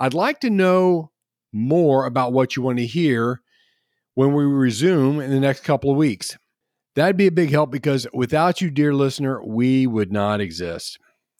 I'd 0.00 0.14
like 0.14 0.40
to 0.40 0.50
know 0.50 1.10
more 1.52 2.06
about 2.06 2.32
what 2.32 2.56
you 2.56 2.62
want 2.62 2.78
to 2.78 2.86
hear 2.86 3.42
when 4.14 4.32
we 4.32 4.44
resume 4.44 5.20
in 5.20 5.30
the 5.30 5.38
next 5.38 5.62
couple 5.62 5.90
of 5.90 5.96
weeks. 5.98 6.38
That'd 6.96 7.18
be 7.18 7.26
a 7.26 7.32
big 7.32 7.50
help 7.50 7.70
because 7.70 8.06
without 8.14 8.62
you, 8.62 8.70
dear 8.70 8.94
listener, 8.94 9.44
we 9.44 9.86
would 9.86 10.10
not 10.10 10.40
exist. 10.40 10.98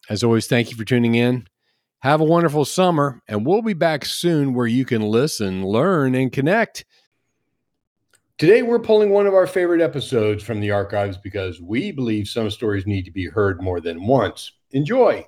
As 0.09 0.23
always, 0.23 0.45
thank 0.45 0.69
you 0.69 0.77
for 0.77 0.85
tuning 0.85 1.15
in. 1.15 1.47
Have 2.01 2.21
a 2.21 2.25
wonderful 2.25 2.65
summer, 2.65 3.21
and 3.27 3.45
we'll 3.45 3.63
be 3.63 3.73
back 3.73 4.05
soon 4.05 4.53
where 4.53 4.67
you 4.67 4.85
can 4.85 5.01
listen, 5.01 5.65
learn, 5.65 6.13
and 6.13 6.31
connect. 6.31 6.85
Today, 8.37 8.61
we're 8.61 8.79
pulling 8.79 9.09
one 9.09 9.27
of 9.27 9.33
our 9.33 9.45
favorite 9.45 9.81
episodes 9.81 10.43
from 10.43 10.61
the 10.61 10.71
archives 10.71 11.17
because 11.17 11.61
we 11.61 11.91
believe 11.91 12.27
some 12.27 12.49
stories 12.49 12.87
need 12.87 13.05
to 13.05 13.11
be 13.11 13.27
heard 13.27 13.61
more 13.61 13.79
than 13.79 14.05
once. 14.05 14.51
Enjoy. 14.71 15.27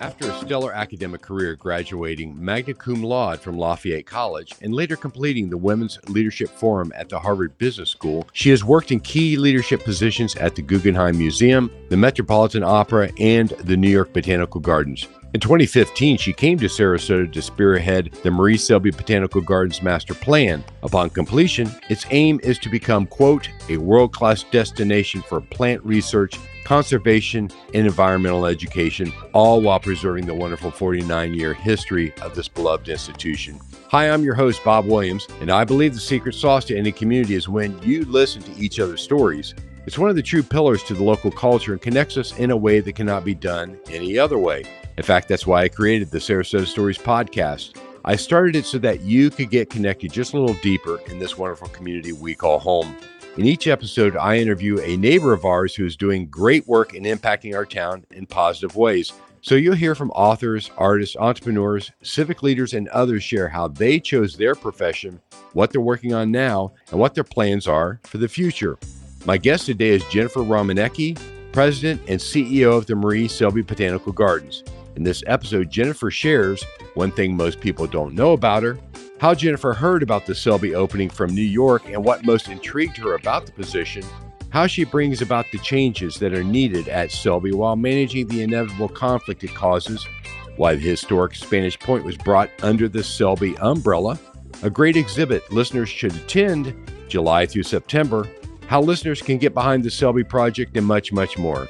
After 0.00 0.30
a 0.30 0.40
stellar 0.40 0.72
academic 0.72 1.20
career 1.20 1.56
graduating 1.56 2.42
magna 2.42 2.72
cum 2.72 3.02
laude 3.02 3.38
from 3.38 3.58
Lafayette 3.58 4.06
College 4.06 4.54
and 4.62 4.72
later 4.72 4.96
completing 4.96 5.50
the 5.50 5.58
Women's 5.58 5.98
Leadership 6.08 6.48
Forum 6.48 6.90
at 6.96 7.10
the 7.10 7.18
Harvard 7.18 7.58
Business 7.58 7.90
School, 7.90 8.26
she 8.32 8.48
has 8.48 8.64
worked 8.64 8.92
in 8.92 9.00
key 9.00 9.36
leadership 9.36 9.84
positions 9.84 10.34
at 10.36 10.54
the 10.54 10.62
Guggenheim 10.62 11.18
Museum, 11.18 11.70
the 11.90 11.98
Metropolitan 11.98 12.62
Opera, 12.62 13.10
and 13.18 13.50
the 13.50 13.76
New 13.76 13.90
York 13.90 14.14
Botanical 14.14 14.58
Gardens. 14.58 15.06
In 15.34 15.38
2015, 15.40 16.16
she 16.16 16.32
came 16.32 16.58
to 16.58 16.66
Sarasota 16.66 17.30
to 17.30 17.42
spearhead 17.42 18.10
the 18.22 18.30
Marie 18.30 18.56
Selby 18.56 18.90
Botanical 18.90 19.42
Gardens 19.42 19.82
Master 19.82 20.14
Plan. 20.14 20.64
Upon 20.82 21.10
completion, 21.10 21.70
its 21.90 22.06
aim 22.10 22.40
is 22.42 22.58
to 22.60 22.70
become, 22.70 23.06
quote, 23.06 23.48
a 23.68 23.76
world 23.76 24.12
class 24.12 24.44
destination 24.44 25.22
for 25.22 25.40
plant 25.42 25.84
research, 25.84 26.36
conservation, 26.64 27.50
and 27.74 27.86
environmental 27.86 28.46
education, 28.46 29.12
all 29.32 29.60
while 29.60 29.80
preserving 29.80 30.26
the 30.26 30.34
wonderful 30.34 30.70
49 30.70 31.34
year 31.34 31.54
history 31.54 32.12
of 32.22 32.34
this 32.34 32.48
beloved 32.48 32.88
institution. 32.88 33.60
Hi, 33.88 34.10
I'm 34.10 34.22
your 34.22 34.34
host, 34.34 34.62
Bob 34.64 34.86
Williams, 34.86 35.26
and 35.40 35.50
I 35.50 35.64
believe 35.64 35.94
the 35.94 36.00
secret 36.00 36.34
sauce 36.34 36.64
to 36.66 36.76
any 36.76 36.92
community 36.92 37.34
is 37.34 37.48
when 37.48 37.80
you 37.82 38.04
listen 38.04 38.42
to 38.42 38.60
each 38.60 38.78
other's 38.78 39.02
stories. 39.02 39.54
It's 39.86 39.98
one 39.98 40.10
of 40.10 40.16
the 40.16 40.22
true 40.22 40.42
pillars 40.42 40.82
to 40.84 40.94
the 40.94 41.02
local 41.02 41.30
culture 41.30 41.72
and 41.72 41.80
connects 41.80 42.16
us 42.16 42.38
in 42.38 42.50
a 42.50 42.56
way 42.56 42.80
that 42.80 42.94
cannot 42.94 43.24
be 43.24 43.34
done 43.34 43.78
any 43.90 44.18
other 44.18 44.38
way. 44.38 44.64
In 44.96 45.02
fact, 45.02 45.26
that's 45.26 45.46
why 45.46 45.62
I 45.62 45.68
created 45.68 46.10
the 46.10 46.18
Sarasota 46.18 46.66
Stories 46.66 46.98
podcast. 46.98 47.76
I 48.04 48.16
started 48.16 48.56
it 48.56 48.66
so 48.66 48.78
that 48.78 49.00
you 49.00 49.30
could 49.30 49.50
get 49.50 49.70
connected 49.70 50.12
just 50.12 50.34
a 50.34 50.38
little 50.38 50.56
deeper 50.62 51.00
in 51.06 51.18
this 51.18 51.36
wonderful 51.36 51.68
community 51.68 52.12
we 52.12 52.34
call 52.34 52.58
home. 52.58 52.96
In 53.40 53.46
each 53.46 53.68
episode, 53.68 54.18
I 54.18 54.36
interview 54.36 54.78
a 54.80 54.98
neighbor 54.98 55.32
of 55.32 55.46
ours 55.46 55.74
who 55.74 55.86
is 55.86 55.96
doing 55.96 56.26
great 56.26 56.68
work 56.68 56.92
in 56.92 57.04
impacting 57.04 57.56
our 57.56 57.64
town 57.64 58.04
in 58.10 58.26
positive 58.26 58.76
ways. 58.76 59.14
So 59.40 59.54
you'll 59.54 59.76
hear 59.76 59.94
from 59.94 60.10
authors, 60.10 60.70
artists, 60.76 61.16
entrepreneurs, 61.16 61.90
civic 62.02 62.42
leaders, 62.42 62.74
and 62.74 62.86
others 62.88 63.22
share 63.24 63.48
how 63.48 63.68
they 63.68 63.98
chose 63.98 64.36
their 64.36 64.54
profession, 64.54 65.22
what 65.54 65.72
they're 65.72 65.80
working 65.80 66.12
on 66.12 66.30
now, 66.30 66.72
and 66.90 67.00
what 67.00 67.14
their 67.14 67.24
plans 67.24 67.66
are 67.66 67.98
for 68.04 68.18
the 68.18 68.28
future. 68.28 68.76
My 69.24 69.38
guest 69.38 69.64
today 69.64 69.88
is 69.88 70.04
Jennifer 70.10 70.40
Rominiecki, 70.40 71.18
President 71.50 72.02
and 72.08 72.20
CEO 72.20 72.76
of 72.76 72.84
the 72.84 72.94
Marie 72.94 73.26
Selby 73.26 73.62
Botanical 73.62 74.12
Gardens. 74.12 74.62
In 74.96 75.02
this 75.02 75.24
episode, 75.26 75.70
Jennifer 75.70 76.10
shares 76.10 76.62
one 76.92 77.10
thing 77.10 77.34
most 77.34 77.60
people 77.60 77.86
don't 77.86 78.14
know 78.14 78.34
about 78.34 78.64
her, 78.64 78.78
how 79.20 79.34
Jennifer 79.34 79.74
heard 79.74 80.02
about 80.02 80.24
the 80.24 80.34
Selby 80.34 80.74
opening 80.74 81.10
from 81.10 81.34
New 81.34 81.42
York 81.42 81.82
and 81.90 82.02
what 82.02 82.24
most 82.24 82.48
intrigued 82.48 82.96
her 82.96 83.16
about 83.16 83.44
the 83.44 83.52
position, 83.52 84.02
how 84.48 84.66
she 84.66 84.82
brings 84.82 85.20
about 85.20 85.44
the 85.52 85.58
changes 85.58 86.16
that 86.16 86.32
are 86.32 86.42
needed 86.42 86.88
at 86.88 87.12
Selby 87.12 87.52
while 87.52 87.76
managing 87.76 88.26
the 88.28 88.42
inevitable 88.42 88.88
conflict 88.88 89.44
it 89.44 89.54
causes, 89.54 90.08
why 90.56 90.74
the 90.74 90.80
historic 90.80 91.34
Spanish 91.34 91.78
Point 91.78 92.02
was 92.02 92.16
brought 92.16 92.48
under 92.62 92.88
the 92.88 93.04
Selby 93.04 93.58
umbrella, 93.58 94.18
a 94.62 94.70
great 94.70 94.96
exhibit 94.96 95.52
listeners 95.52 95.90
should 95.90 96.16
attend 96.16 96.74
July 97.06 97.44
through 97.44 97.64
September, 97.64 98.26
how 98.68 98.80
listeners 98.80 99.20
can 99.20 99.36
get 99.36 99.52
behind 99.52 99.84
the 99.84 99.90
Selby 99.90 100.24
project, 100.24 100.74
and 100.78 100.86
much, 100.86 101.12
much 101.12 101.36
more. 101.36 101.68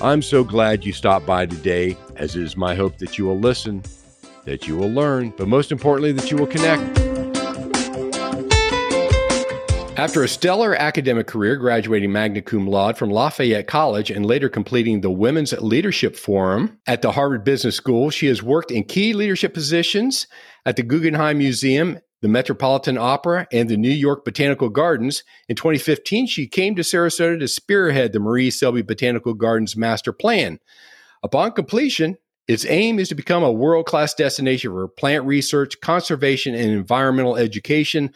I'm 0.00 0.20
so 0.20 0.42
glad 0.42 0.84
you 0.84 0.92
stopped 0.92 1.26
by 1.26 1.46
today, 1.46 1.96
as 2.16 2.34
it 2.34 2.42
is 2.42 2.56
my 2.56 2.74
hope 2.74 2.98
that 2.98 3.18
you 3.18 3.24
will 3.26 3.38
listen, 3.38 3.84
that 4.44 4.66
you 4.66 4.76
will 4.76 4.90
learn, 4.90 5.32
but 5.36 5.48
most 5.48 5.72
importantly, 5.72 6.12
that 6.12 6.30
you 6.30 6.36
will 6.36 6.46
connect. 6.46 6.82
After 9.98 10.22
a 10.22 10.28
stellar 10.28 10.74
academic 10.74 11.26
career, 11.26 11.56
graduating 11.56 12.10
magna 12.10 12.42
cum 12.42 12.66
laude 12.66 12.98
from 12.98 13.10
Lafayette 13.10 13.66
College 13.66 14.10
and 14.10 14.26
later 14.26 14.48
completing 14.48 15.00
the 15.00 15.10
Women's 15.10 15.52
Leadership 15.52 16.16
Forum 16.16 16.78
at 16.86 17.02
the 17.02 17.12
Harvard 17.12 17.44
Business 17.44 17.76
School, 17.76 18.10
she 18.10 18.26
has 18.26 18.42
worked 18.42 18.70
in 18.70 18.84
key 18.84 19.12
leadership 19.12 19.54
positions 19.54 20.26
at 20.66 20.76
the 20.76 20.82
Guggenheim 20.82 21.38
Museum 21.38 21.98
the 22.22 22.28
Metropolitan 22.28 22.96
Opera, 22.96 23.48
and 23.52 23.68
the 23.68 23.76
New 23.76 23.90
York 23.90 24.24
Botanical 24.24 24.68
Gardens. 24.68 25.24
In 25.48 25.56
2015, 25.56 26.28
she 26.28 26.46
came 26.46 26.76
to 26.76 26.82
Sarasota 26.82 27.38
to 27.38 27.48
spearhead 27.48 28.12
the 28.12 28.20
Marie 28.20 28.50
Selby 28.50 28.82
Botanical 28.82 29.34
Gardens 29.34 29.76
Master 29.76 30.12
Plan. 30.12 30.60
Upon 31.24 31.50
completion, 31.52 32.16
its 32.48 32.66
aim 32.66 32.98
is 32.98 33.08
to 33.08 33.14
become 33.14 33.42
a 33.42 33.52
world 33.52 33.86
class 33.86 34.14
destination 34.14 34.72
for 34.72 34.88
plant 34.88 35.24
research, 35.24 35.80
conservation, 35.80 36.54
and 36.54 36.70
environmental 36.70 37.36
education, 37.36 38.12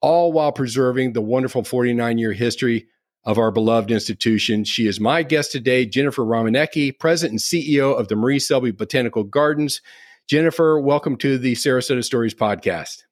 all 0.00 0.32
while 0.32 0.52
preserving 0.52 1.12
the 1.12 1.22
wonderful 1.22 1.64
49 1.64 2.18
year 2.18 2.32
history 2.32 2.86
of 3.24 3.38
our 3.38 3.50
beloved 3.50 3.90
institution. 3.90 4.64
She 4.64 4.86
is 4.86 5.00
my 5.00 5.22
guest 5.22 5.52
today, 5.52 5.86
Jennifer 5.86 6.22
Rominiecki, 6.22 6.98
President 6.98 7.32
and 7.32 7.40
CEO 7.40 7.98
of 7.98 8.08
the 8.08 8.16
Marie 8.16 8.38
Selby 8.40 8.72
Botanical 8.72 9.24
Gardens. 9.24 9.80
Jennifer, 10.28 10.78
welcome 10.80 11.16
to 11.18 11.38
the 11.38 11.54
Sarasota 11.54 12.04
Stories 12.04 12.34
podcast. 12.34 13.04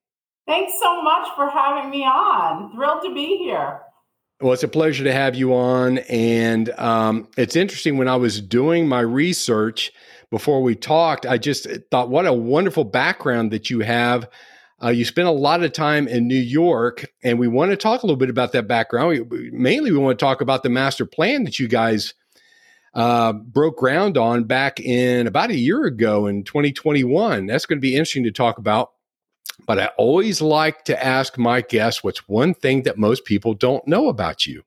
Thanks 0.46 0.72
so 0.80 1.00
much 1.02 1.28
for 1.36 1.48
having 1.48 1.90
me 1.90 2.04
on. 2.04 2.72
Thrilled 2.74 3.02
to 3.04 3.14
be 3.14 3.36
here. 3.38 3.80
Well, 4.40 4.52
it's 4.52 4.62
a 4.62 4.68
pleasure 4.68 5.04
to 5.04 5.12
have 5.12 5.34
you 5.34 5.54
on. 5.54 5.98
And 5.98 6.70
um, 6.70 7.28
it's 7.36 7.56
interesting 7.56 7.98
when 7.98 8.08
I 8.08 8.16
was 8.16 8.40
doing 8.40 8.88
my 8.88 9.00
research 9.00 9.92
before 10.30 10.62
we 10.62 10.74
talked, 10.74 11.26
I 11.26 11.38
just 11.38 11.66
thought, 11.90 12.08
what 12.08 12.26
a 12.26 12.32
wonderful 12.32 12.84
background 12.84 13.50
that 13.50 13.70
you 13.70 13.80
have. 13.80 14.28
Uh, 14.82 14.88
you 14.88 15.04
spent 15.04 15.28
a 15.28 15.32
lot 15.32 15.62
of 15.62 15.72
time 15.72 16.08
in 16.08 16.26
New 16.26 16.38
York, 16.38 17.12
and 17.22 17.38
we 17.38 17.48
want 17.48 17.70
to 17.70 17.76
talk 17.76 18.02
a 18.02 18.06
little 18.06 18.16
bit 18.16 18.30
about 18.30 18.52
that 18.52 18.66
background. 18.66 19.28
We, 19.30 19.50
mainly, 19.50 19.92
we 19.92 19.98
want 19.98 20.18
to 20.18 20.24
talk 20.24 20.40
about 20.40 20.62
the 20.62 20.70
master 20.70 21.04
plan 21.04 21.44
that 21.44 21.58
you 21.58 21.68
guys 21.68 22.14
uh, 22.94 23.32
broke 23.32 23.76
ground 23.76 24.16
on 24.16 24.44
back 24.44 24.80
in 24.80 25.26
about 25.26 25.50
a 25.50 25.56
year 25.56 25.84
ago 25.84 26.26
in 26.26 26.44
2021. 26.44 27.46
That's 27.46 27.66
going 27.66 27.78
to 27.78 27.82
be 27.82 27.94
interesting 27.94 28.24
to 28.24 28.32
talk 28.32 28.58
about. 28.58 28.92
But 29.66 29.78
I 29.78 29.86
always 29.98 30.40
like 30.40 30.84
to 30.86 31.04
ask 31.04 31.36
my 31.36 31.60
guests 31.60 32.02
what's 32.02 32.26
one 32.28 32.54
thing 32.54 32.84
that 32.84 32.96
most 32.96 33.24
people 33.24 33.52
don't 33.52 33.86
know 33.86 34.08
about 34.08 34.46
you? 34.46 34.62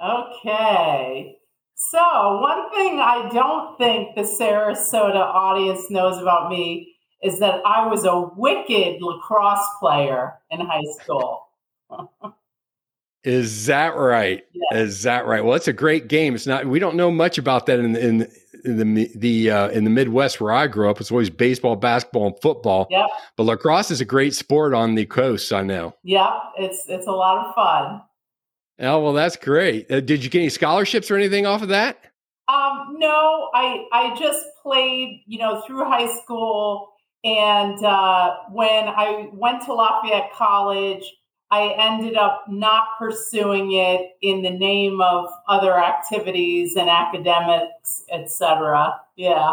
Okay. 0.00 1.36
So, 1.90 2.40
one 2.40 2.70
thing 2.70 3.00
I 3.00 3.28
don't 3.32 3.76
think 3.78 4.14
the 4.14 4.22
Sarasota 4.22 5.16
audience 5.16 5.90
knows 5.90 6.20
about 6.20 6.50
me 6.50 6.94
is 7.22 7.38
that 7.40 7.60
I 7.64 7.86
was 7.86 8.04
a 8.04 8.30
wicked 8.36 9.00
lacrosse 9.00 9.66
player 9.80 10.34
in 10.50 10.60
high 10.60 10.82
school. 11.00 11.48
Is 13.24 13.66
that 13.66 13.96
right? 13.96 14.44
Yes. 14.52 14.80
Is 14.80 15.02
that 15.04 15.26
right? 15.26 15.42
Well, 15.42 15.54
it's 15.54 15.68
a 15.68 15.72
great 15.72 16.08
game. 16.08 16.34
It's 16.34 16.46
not. 16.46 16.66
We 16.66 16.78
don't 16.78 16.96
know 16.96 17.10
much 17.10 17.38
about 17.38 17.66
that 17.66 17.78
in 17.78 17.96
in 17.96 18.30
in 18.64 18.94
the 18.94 19.10
the 19.14 19.50
uh, 19.50 19.68
in 19.68 19.84
the 19.84 19.90
Midwest 19.90 20.40
where 20.40 20.52
I 20.52 20.66
grew 20.66 20.90
up, 20.90 21.00
it's 21.00 21.10
always 21.10 21.30
baseball, 21.30 21.76
basketball, 21.76 22.26
and 22.26 22.40
football. 22.40 22.86
Yep. 22.90 23.06
But 23.36 23.44
lacrosse 23.44 23.90
is 23.90 24.00
a 24.00 24.04
great 24.04 24.34
sport 24.34 24.74
on 24.74 24.94
the 24.94 25.06
coast. 25.06 25.52
I 25.52 25.62
know. 25.62 25.94
Yep, 26.02 26.32
it's 26.58 26.84
it's 26.88 27.06
a 27.06 27.12
lot 27.12 27.46
of 27.46 27.54
fun. 27.54 28.02
Oh 28.80 29.00
well, 29.00 29.12
that's 29.12 29.36
great. 29.36 29.90
Uh, 29.90 30.00
did 30.00 30.24
you 30.24 30.30
get 30.30 30.40
any 30.40 30.48
scholarships 30.48 31.10
or 31.10 31.16
anything 31.16 31.46
off 31.46 31.62
of 31.62 31.68
that? 31.68 31.98
Um, 32.48 32.96
no, 32.98 33.50
I 33.54 33.86
I 33.92 34.16
just 34.18 34.44
played, 34.62 35.22
you 35.26 35.38
know, 35.38 35.62
through 35.66 35.84
high 35.84 36.12
school, 36.22 36.92
and 37.22 37.82
uh, 37.84 38.36
when 38.50 38.88
I 38.88 39.28
went 39.32 39.62
to 39.62 39.74
Lafayette 39.74 40.32
College, 40.32 41.04
I 41.50 41.74
ended 41.78 42.16
up 42.16 42.46
not 42.48 42.88
pursuing 42.98 43.72
it 43.72 44.10
in 44.22 44.42
the 44.42 44.50
name 44.50 45.00
of 45.00 45.26
other 45.46 45.78
activities 45.78 46.74
and 46.74 46.90
academics, 46.90 48.02
etc. 48.10 49.00
Yeah. 49.16 49.52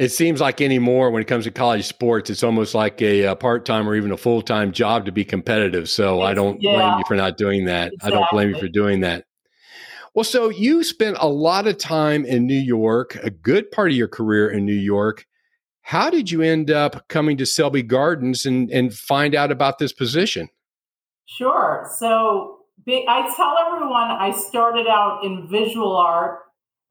It 0.00 0.10
seems 0.10 0.40
like 0.40 0.62
anymore 0.62 1.10
when 1.10 1.20
it 1.20 1.26
comes 1.26 1.44
to 1.44 1.50
college 1.50 1.86
sports, 1.86 2.30
it's 2.30 2.42
almost 2.42 2.74
like 2.74 3.02
a, 3.02 3.24
a 3.24 3.36
part 3.36 3.66
time 3.66 3.86
or 3.86 3.94
even 3.94 4.12
a 4.12 4.16
full 4.16 4.40
time 4.40 4.72
job 4.72 5.04
to 5.04 5.12
be 5.12 5.26
competitive. 5.26 5.90
So 5.90 6.22
it's, 6.22 6.30
I 6.30 6.32
don't 6.32 6.58
yeah, 6.62 6.72
blame 6.72 6.98
you 6.98 7.04
for 7.06 7.16
not 7.16 7.36
doing 7.36 7.66
that. 7.66 7.92
Exactly. 7.92 8.10
I 8.10 8.18
don't 8.18 8.30
blame 8.32 8.48
you 8.48 8.58
for 8.58 8.68
doing 8.68 9.00
that. 9.00 9.26
Well, 10.14 10.24
so 10.24 10.48
you 10.48 10.84
spent 10.84 11.18
a 11.20 11.28
lot 11.28 11.66
of 11.66 11.76
time 11.76 12.24
in 12.24 12.46
New 12.46 12.58
York, 12.58 13.16
a 13.16 13.28
good 13.28 13.70
part 13.70 13.90
of 13.90 13.96
your 13.96 14.08
career 14.08 14.48
in 14.48 14.64
New 14.64 14.72
York. 14.72 15.26
How 15.82 16.08
did 16.08 16.30
you 16.30 16.40
end 16.40 16.70
up 16.70 17.06
coming 17.08 17.36
to 17.36 17.44
Selby 17.44 17.82
Gardens 17.82 18.46
and, 18.46 18.70
and 18.70 18.94
find 18.94 19.34
out 19.34 19.52
about 19.52 19.78
this 19.78 19.92
position? 19.92 20.48
Sure. 21.26 21.86
So 21.98 22.60
I 22.88 23.30
tell 23.36 23.54
everyone 23.66 24.10
I 24.10 24.30
started 24.30 24.86
out 24.86 25.24
in 25.24 25.46
visual 25.46 25.94
art 25.94 26.38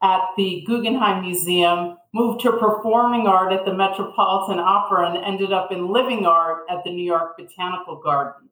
at 0.01 0.21
the 0.37 0.63
Guggenheim 0.65 1.21
Museum, 1.21 1.97
moved 2.13 2.41
to 2.41 2.53
performing 2.53 3.27
art 3.27 3.51
at 3.53 3.65
the 3.65 3.73
Metropolitan 3.73 4.59
Opera, 4.59 5.11
and 5.11 5.23
ended 5.23 5.51
up 5.51 5.71
in 5.71 5.91
living 5.91 6.25
art 6.25 6.63
at 6.69 6.83
the 6.83 6.91
New 6.91 7.03
York 7.03 7.37
Botanical 7.37 7.97
Garden. 7.97 8.49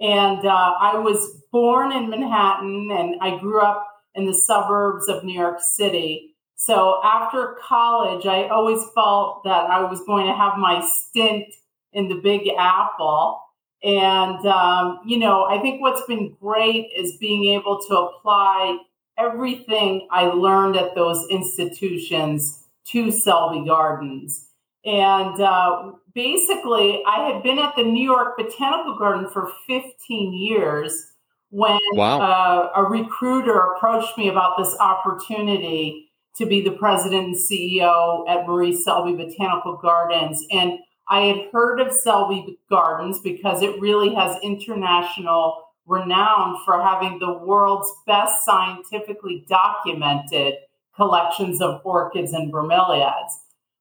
And 0.00 0.44
uh, 0.44 0.74
I 0.80 0.98
was 0.98 1.42
born 1.52 1.92
in 1.92 2.10
Manhattan 2.10 2.90
and 2.90 3.16
I 3.20 3.38
grew 3.38 3.60
up 3.60 3.86
in 4.14 4.26
the 4.26 4.34
suburbs 4.34 5.08
of 5.08 5.24
New 5.24 5.38
York 5.38 5.60
City. 5.60 6.34
So 6.56 7.00
after 7.04 7.56
college, 7.62 8.26
I 8.26 8.48
always 8.48 8.82
felt 8.94 9.44
that 9.44 9.70
I 9.70 9.84
was 9.84 10.00
going 10.06 10.26
to 10.26 10.34
have 10.34 10.58
my 10.58 10.86
stint 10.86 11.46
in 11.92 12.08
the 12.08 12.16
Big 12.16 12.48
Apple. 12.58 13.40
And, 13.82 14.44
um, 14.46 15.00
you 15.04 15.18
know, 15.18 15.44
I 15.44 15.60
think 15.60 15.80
what's 15.80 16.04
been 16.06 16.36
great 16.40 16.90
is 16.96 17.16
being 17.18 17.52
able 17.54 17.80
to 17.88 17.96
apply 17.96 18.78
everything 19.18 20.08
I 20.10 20.26
learned 20.26 20.76
at 20.76 20.94
those 20.94 21.26
institutions 21.30 22.64
to 22.88 23.10
Selby 23.10 23.66
Gardens. 23.66 24.48
And 24.84 25.40
uh, 25.40 25.92
basically, 26.14 27.02
I 27.06 27.30
had 27.30 27.42
been 27.42 27.58
at 27.58 27.74
the 27.76 27.82
New 27.82 28.04
York 28.04 28.36
Botanical 28.36 28.98
Garden 28.98 29.28
for 29.30 29.50
15 29.66 30.34
years 30.34 31.12
when 31.50 31.78
wow. 31.92 32.20
uh, 32.20 32.72
a 32.76 32.84
recruiter 32.84 33.58
approached 33.58 34.18
me 34.18 34.28
about 34.28 34.58
this 34.58 34.76
opportunity 34.80 36.10
to 36.36 36.46
be 36.46 36.60
the 36.60 36.72
president 36.72 37.26
and 37.28 37.36
CEO 37.36 38.28
at 38.28 38.46
Marie 38.46 38.74
Selby 38.74 39.14
Botanical 39.14 39.76
Gardens. 39.76 40.44
And 40.50 40.78
I 41.08 41.20
had 41.26 41.48
heard 41.52 41.80
of 41.80 41.92
Selby 41.92 42.58
Gardens 42.68 43.20
because 43.20 43.62
it 43.62 43.80
really 43.80 44.14
has 44.14 44.36
international 44.42 45.62
renown 45.86 46.56
for 46.64 46.82
having 46.82 47.18
the 47.18 47.32
world's 47.32 47.92
best 48.06 48.44
scientifically 48.44 49.44
documented 49.48 50.54
collections 50.96 51.60
of 51.60 51.80
orchids 51.84 52.32
and 52.32 52.52
bromeliads. 52.52 53.32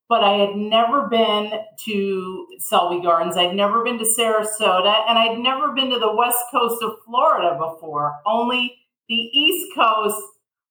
But 0.09 0.23
I 0.23 0.33
had 0.33 0.55
never 0.55 1.07
been 1.07 1.51
to 1.85 2.47
Selby 2.59 3.01
Gardens. 3.01 3.37
I'd 3.37 3.55
never 3.55 3.83
been 3.83 3.97
to 3.99 4.05
Sarasota, 4.05 5.05
and 5.07 5.17
I'd 5.17 5.39
never 5.39 5.71
been 5.71 5.89
to 5.91 5.99
the 5.99 6.13
west 6.13 6.39
coast 6.51 6.83
of 6.83 6.97
Florida 7.05 7.57
before. 7.57 8.19
Only 8.25 8.75
the 9.07 9.15
east 9.15 9.73
coast, 9.75 10.21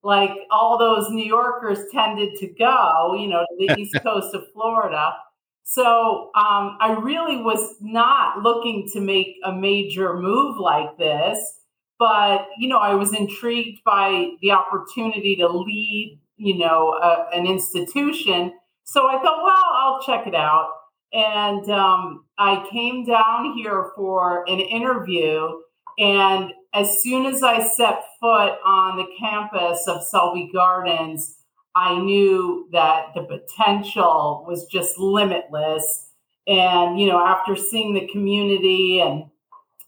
like 0.02 0.30
all 0.50 0.78
those 0.78 1.10
New 1.10 1.24
Yorkers 1.24 1.90
tended 1.90 2.36
to 2.38 2.46
go, 2.46 3.14
you 3.18 3.28
know, 3.28 3.40
to 3.40 3.66
the 3.66 3.74
east 3.80 3.96
coast 4.02 4.34
of 4.34 4.44
Florida. 4.52 5.14
So 5.64 6.30
um, 6.34 6.76
I 6.80 6.98
really 7.00 7.36
was 7.36 7.76
not 7.80 8.42
looking 8.42 8.88
to 8.92 9.00
make 9.00 9.36
a 9.44 9.52
major 9.52 10.14
move 10.14 10.58
like 10.58 10.98
this, 10.98 11.38
but 11.98 12.48
you 12.58 12.68
know 12.68 12.78
I 12.78 12.94
was 12.94 13.14
intrigued 13.14 13.84
by 13.84 14.32
the 14.40 14.50
opportunity 14.50 15.36
to 15.36 15.48
lead, 15.48 16.20
you 16.36 16.58
know, 16.58 16.94
a, 16.94 17.28
an 17.32 17.46
institution. 17.46 18.52
So 18.84 19.08
I 19.08 19.22
thought, 19.22 19.44
well, 19.44 19.64
I'll 19.74 20.02
check 20.02 20.26
it 20.26 20.34
out, 20.34 20.70
and 21.12 21.68
um, 21.70 22.24
I 22.38 22.66
came 22.70 23.04
down 23.04 23.54
here 23.56 23.92
for 23.94 24.44
an 24.48 24.60
interview. 24.60 25.48
And 25.98 26.52
as 26.74 27.02
soon 27.02 27.26
as 27.26 27.42
I 27.42 27.62
set 27.62 28.02
foot 28.18 28.54
on 28.64 28.96
the 28.96 29.06
campus 29.18 29.86
of 29.86 30.02
Selby 30.02 30.50
Gardens, 30.52 31.36
I 31.74 31.98
knew 31.98 32.68
that 32.72 33.06
the 33.14 33.22
potential 33.22 34.44
was 34.46 34.66
just 34.66 34.98
limitless. 34.98 36.08
And, 36.46 36.98
you 36.98 37.06
know, 37.06 37.24
after 37.24 37.56
seeing 37.56 37.94
the 37.94 38.08
community 38.08 39.00
and 39.00 39.24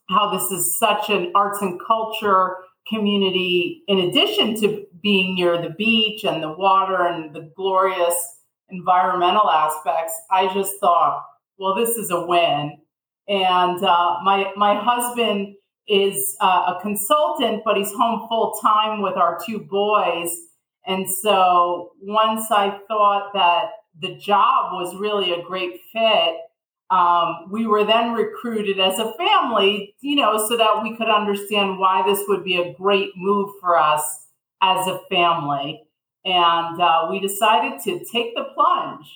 how 0.08 0.30
this 0.30 0.50
is 0.50 0.78
such 0.78 1.10
an 1.10 1.32
arts 1.34 1.60
and 1.60 1.80
culture 1.84 2.56
community, 2.88 3.82
in 3.88 3.98
addition 3.98 4.58
to 4.60 4.84
being 5.02 5.34
near 5.34 5.60
the 5.60 5.70
beach 5.70 6.24
and 6.24 6.42
the 6.42 6.52
water 6.52 7.06
and 7.06 7.34
the 7.34 7.50
glorious 7.56 8.14
environmental 8.70 9.50
aspects, 9.50 10.14
I 10.30 10.52
just 10.54 10.78
thought, 10.80 11.24
well, 11.58 11.74
this 11.74 11.96
is 11.96 12.10
a 12.10 12.24
win. 12.24 12.78
And 13.28 13.82
uh, 13.82 14.16
my 14.22 14.52
my 14.56 14.74
husband 14.74 15.54
is 15.88 16.36
uh, 16.40 16.74
a 16.76 16.82
consultant, 16.82 17.62
but 17.64 17.76
he's 17.76 17.92
home 17.92 18.26
full 18.28 18.58
time 18.62 19.02
with 19.02 19.16
our 19.16 19.38
two 19.46 19.60
boys 19.60 20.34
and 20.86 21.08
so 21.08 21.92
once 22.00 22.50
I 22.50 22.78
thought 22.88 23.32
that 23.34 23.70
the 24.00 24.16
job 24.16 24.72
was 24.72 24.96
really 24.96 25.32
a 25.32 25.42
great 25.42 25.80
fit, 25.92 26.36
um, 26.90 27.48
we 27.50 27.66
were 27.66 27.84
then 27.84 28.12
recruited 28.12 28.78
as 28.78 28.98
a 28.98 29.12
family, 29.14 29.94
you 30.00 30.16
know, 30.16 30.36
so 30.46 30.56
that 30.56 30.82
we 30.82 30.96
could 30.96 31.08
understand 31.08 31.78
why 31.78 32.02
this 32.06 32.22
would 32.28 32.44
be 32.44 32.56
a 32.56 32.74
great 32.74 33.10
move 33.16 33.50
for 33.60 33.78
us 33.78 34.26
as 34.62 34.86
a 34.86 35.00
family. 35.10 35.82
And 36.24 36.80
uh, 36.80 37.08
we 37.10 37.20
decided 37.20 37.80
to 37.84 38.04
take 38.12 38.34
the 38.34 38.44
plunge. 38.54 39.06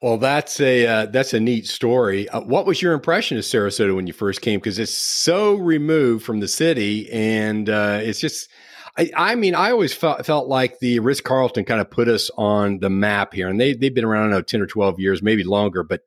Well, 0.00 0.18
that's 0.18 0.58
a 0.60 0.84
uh, 0.84 1.06
that's 1.06 1.32
a 1.32 1.38
neat 1.38 1.68
story. 1.68 2.28
Uh, 2.28 2.40
what 2.40 2.66
was 2.66 2.82
your 2.82 2.92
impression 2.92 3.38
of 3.38 3.44
Sarasota 3.44 3.94
when 3.94 4.08
you 4.08 4.12
first 4.12 4.40
came? 4.40 4.58
Because 4.58 4.80
it's 4.80 4.92
so 4.92 5.54
removed 5.54 6.24
from 6.24 6.40
the 6.40 6.48
city, 6.48 7.08
and 7.12 7.70
uh, 7.70 8.00
it's 8.02 8.18
just 8.18 8.48
I, 8.96 9.10
I 9.16 9.34
mean, 9.36 9.54
I 9.54 9.70
always 9.70 9.94
felt, 9.94 10.24
felt 10.26 10.48
like 10.48 10.78
the 10.78 10.98
Ritz 10.98 11.20
Carlton 11.20 11.64
kind 11.64 11.80
of 11.80 11.90
put 11.90 12.08
us 12.08 12.30
on 12.36 12.78
the 12.80 12.90
map 12.90 13.32
here, 13.32 13.48
and 13.48 13.60
they 13.60 13.72
they've 13.74 13.94
been 13.94 14.04
around 14.04 14.28
I 14.28 14.30
know 14.30 14.42
ten 14.42 14.60
or 14.60 14.66
twelve 14.66 15.00
years, 15.00 15.22
maybe 15.22 15.44
longer, 15.44 15.82
but 15.82 16.02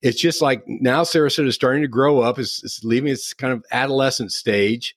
it's 0.00 0.20
just 0.20 0.40
like 0.40 0.64
now 0.66 1.02
Sarasota 1.02 1.46
is 1.46 1.54
starting 1.54 1.82
to 1.82 1.88
grow 1.88 2.20
up, 2.20 2.38
it's, 2.38 2.62
it's 2.64 2.82
leaving 2.82 3.12
its 3.12 3.34
kind 3.34 3.52
of 3.52 3.64
adolescent 3.70 4.32
stage, 4.32 4.96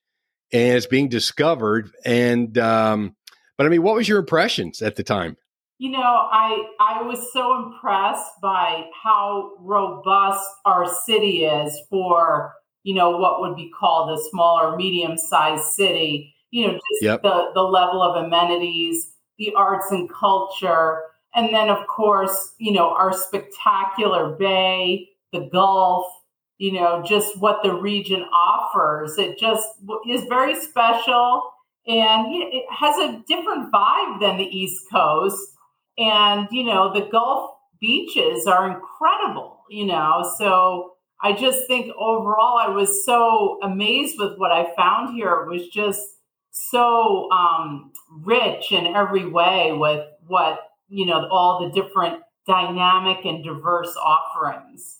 and 0.53 0.77
it's 0.77 0.87
being 0.87 1.09
discovered. 1.09 1.91
And 2.05 2.57
um, 2.57 3.15
but 3.57 3.65
I 3.65 3.69
mean, 3.69 3.83
what 3.83 3.95
was 3.95 4.07
your 4.07 4.19
impressions 4.19 4.81
at 4.81 4.95
the 4.95 5.03
time? 5.03 5.35
You 5.77 5.91
know, 5.91 5.99
I 5.99 6.65
I 6.79 7.01
was 7.01 7.33
so 7.33 7.65
impressed 7.65 8.31
by 8.41 8.85
how 9.03 9.51
robust 9.59 10.49
our 10.63 10.87
city 11.05 11.43
is 11.43 11.77
for 11.89 12.53
you 12.83 12.95
know 12.95 13.17
what 13.17 13.41
would 13.41 13.57
be 13.57 13.69
called 13.77 14.17
a 14.17 14.23
smaller 14.29 14.77
medium 14.77 15.17
sized 15.17 15.65
city 15.65 16.34
you 16.55 16.67
know, 16.67 16.73
just 16.73 17.01
yep. 17.01 17.21
the, 17.21 17.51
the 17.53 17.61
level 17.61 18.01
of 18.01 18.23
amenities, 18.23 19.11
the 19.37 19.53
arts 19.55 19.91
and 19.91 20.09
culture. 20.09 21.01
And 21.35 21.53
then, 21.53 21.69
of 21.69 21.85
course, 21.87 22.53
you 22.59 22.71
know, 22.71 22.91
our 22.91 23.11
spectacular 23.11 24.37
bay, 24.37 25.09
the 25.33 25.49
Gulf, 25.51 26.05
you 26.57 26.71
know, 26.71 27.03
just 27.05 27.37
what 27.41 27.61
the 27.61 27.73
region 27.73 28.21
offers. 28.33 29.17
It 29.17 29.37
just 29.37 29.67
is 30.07 30.23
very 30.29 30.55
special 30.55 31.51
and 31.87 32.27
it 32.29 32.63
has 32.71 32.95
a 32.99 33.21
different 33.27 33.69
vibe 33.73 34.21
than 34.21 34.37
the 34.37 34.45
East 34.45 34.85
Coast. 34.89 35.57
And, 35.97 36.47
you 36.51 36.63
know, 36.63 36.93
the 36.93 37.05
Gulf 37.11 37.51
beaches 37.81 38.47
are 38.47 38.71
incredible, 38.71 39.59
you 39.69 39.87
know, 39.87 40.33
so 40.37 40.93
I 41.21 41.33
just 41.33 41.67
think 41.67 41.93
overall 41.97 42.57
I 42.57 42.69
was 42.69 43.03
so 43.03 43.59
amazed 43.61 44.15
with 44.17 44.37
what 44.37 44.53
I 44.53 44.73
found 44.77 45.15
here. 45.15 45.33
It 45.41 45.49
was 45.49 45.67
just 45.67 46.14
so 46.57 47.29
um, 47.31 47.91
rich 48.23 48.71
in 48.71 48.87
every 48.87 49.25
way 49.25 49.73
with 49.73 50.07
what 50.27 50.59
you 50.87 51.05
know 51.05 51.27
all 51.29 51.67
the 51.67 51.81
different 51.81 52.21
dynamic 52.47 53.25
and 53.25 53.43
diverse 53.43 53.93
offerings 53.97 54.99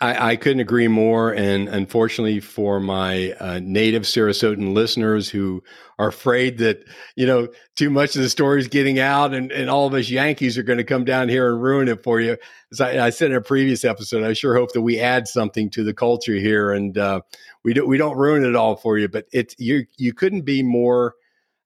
I, 0.00 0.32
I, 0.32 0.36
couldn't 0.36 0.60
agree 0.60 0.88
more. 0.88 1.32
And 1.32 1.68
unfortunately, 1.68 2.40
for 2.40 2.80
my 2.80 3.32
uh, 3.40 3.60
native 3.62 4.02
Sarasotan 4.02 4.74
listeners 4.74 5.30
who 5.30 5.62
are 5.98 6.08
afraid 6.08 6.58
that 6.58 6.84
you 7.14 7.26
know 7.26 7.48
too 7.76 7.90
much 7.90 8.16
of 8.16 8.22
the 8.22 8.28
story 8.28 8.60
is 8.60 8.68
getting 8.68 8.98
out, 8.98 9.32
and, 9.32 9.52
and 9.52 9.70
all 9.70 9.86
of 9.86 9.94
us 9.94 10.10
Yankees 10.10 10.58
are 10.58 10.62
going 10.62 10.78
to 10.78 10.84
come 10.84 11.04
down 11.04 11.28
here 11.28 11.50
and 11.52 11.62
ruin 11.62 11.88
it 11.88 12.02
for 12.02 12.20
you. 12.20 12.36
As 12.72 12.80
I, 12.80 13.06
I, 13.06 13.10
said 13.10 13.30
in 13.30 13.36
a 13.36 13.40
previous 13.40 13.84
episode, 13.84 14.24
I 14.24 14.32
sure 14.32 14.56
hope 14.56 14.72
that 14.72 14.82
we 14.82 14.98
add 14.98 15.28
something 15.28 15.70
to 15.70 15.84
the 15.84 15.94
culture 15.94 16.34
here, 16.34 16.72
and 16.72 16.98
uh, 16.98 17.20
we 17.64 17.74
don't 17.74 17.88
we 17.88 17.96
don't 17.96 18.16
ruin 18.16 18.44
it 18.44 18.54
all 18.54 18.76
for 18.76 18.98
you. 18.98 19.08
But 19.08 19.26
it 19.32 19.54
you 19.58 19.86
you 19.96 20.12
couldn't 20.12 20.42
be 20.42 20.62
more. 20.62 21.14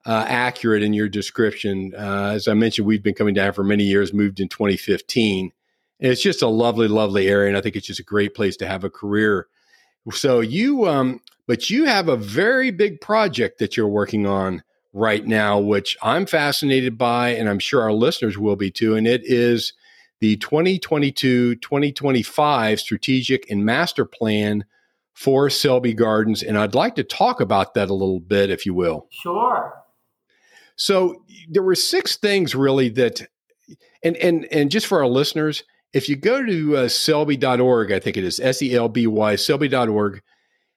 Uh, 0.07 0.25
accurate 0.27 0.83
in 0.83 0.95
your 0.95 1.09
description. 1.09 1.93
Uh, 1.95 2.31
as 2.33 2.49
I 2.49 2.55
mentioned, 2.55 2.87
we've 2.87 3.03
been 3.03 3.17
coming 3.17 3.35
down 3.35 3.53
for 3.53 3.63
many 3.63 3.85
years, 3.85 4.15
moved 4.15 4.41
in 4.41 4.49
2015 4.49 5.53
and 6.01 6.13
it's 6.13 6.23
just 6.23 6.43
a 6.43 6.49
lovely, 6.49 6.89
lovely 6.89 7.29
area, 7.29 7.49
and 7.49 7.57
I 7.57 7.61
think 7.61 7.77
it's 7.77 7.87
just 7.87 8.01
a 8.01 8.05
great 8.05 8.35
place 8.35 8.57
to 8.59 8.67
have 8.67 8.85
a 8.85 8.91
career. 8.91 9.49
So 10.13 10.41
you, 10.41 10.87
um, 10.87 11.21
but 11.47 11.71
you 11.71 11.85
have 11.87 12.09
a 12.09 12.17
very 12.17 12.71
big 12.71 13.01
project 13.01 13.59
that 13.59 13.77
you're 13.77 13.89
working 13.89 14.27
on 14.27 14.63
right 14.93 15.27
now, 15.27 15.59
which 15.59 15.97
I'm 16.03 16.25
fascinated 16.25 16.97
by, 16.97 17.31
and 17.31 17.49
I'm 17.49 17.59
sure 17.59 17.83
our 17.83 17.93
listeners 17.93 18.39
will 18.39 18.57
be 18.57 18.71
too. 18.71 18.95
And 18.95 19.07
it 19.07 19.23
is 19.25 19.73
the 20.21 20.37
2022 20.37 21.57
2025 21.57 22.81
strategic 22.81 23.51
and 23.51 23.65
master 23.65 24.05
plan 24.05 24.65
for 25.19 25.51
Selby 25.51 25.95
Gardens. 25.95 26.45
And 26.45 26.57
I'd 26.57 26.77
like 26.77 26.95
to 26.95 27.03
talk 27.03 27.41
about 27.41 27.75
that 27.75 27.91
a 27.91 27.95
little 27.95 28.21
bit, 28.21 28.51
if 28.51 28.65
you 28.65 28.73
will. 28.73 29.09
Sure. 29.11 29.75
So 30.77 31.25
there 31.51 31.65
were 31.65 31.75
six 31.75 32.17
things 32.17 32.55
really 32.55 32.89
that, 32.91 33.27
and 34.05 34.17
and 34.19 34.45
and 34.53 34.71
just 34.71 34.87
for 34.87 35.01
our 35.01 35.09
listeners, 35.09 35.65
if 35.93 36.09
you 36.09 36.15
go 36.15 36.47
to 36.47 36.77
uh, 36.77 36.89
selby.org, 36.89 37.91
I 37.91 37.99
think 37.99 38.17
it 38.17 38.23
is 38.23 38.39
S 38.39 38.63
E 38.63 38.77
L 38.77 38.89
B 38.89 39.09
Y, 39.09 39.35
selby.org, 39.35 40.23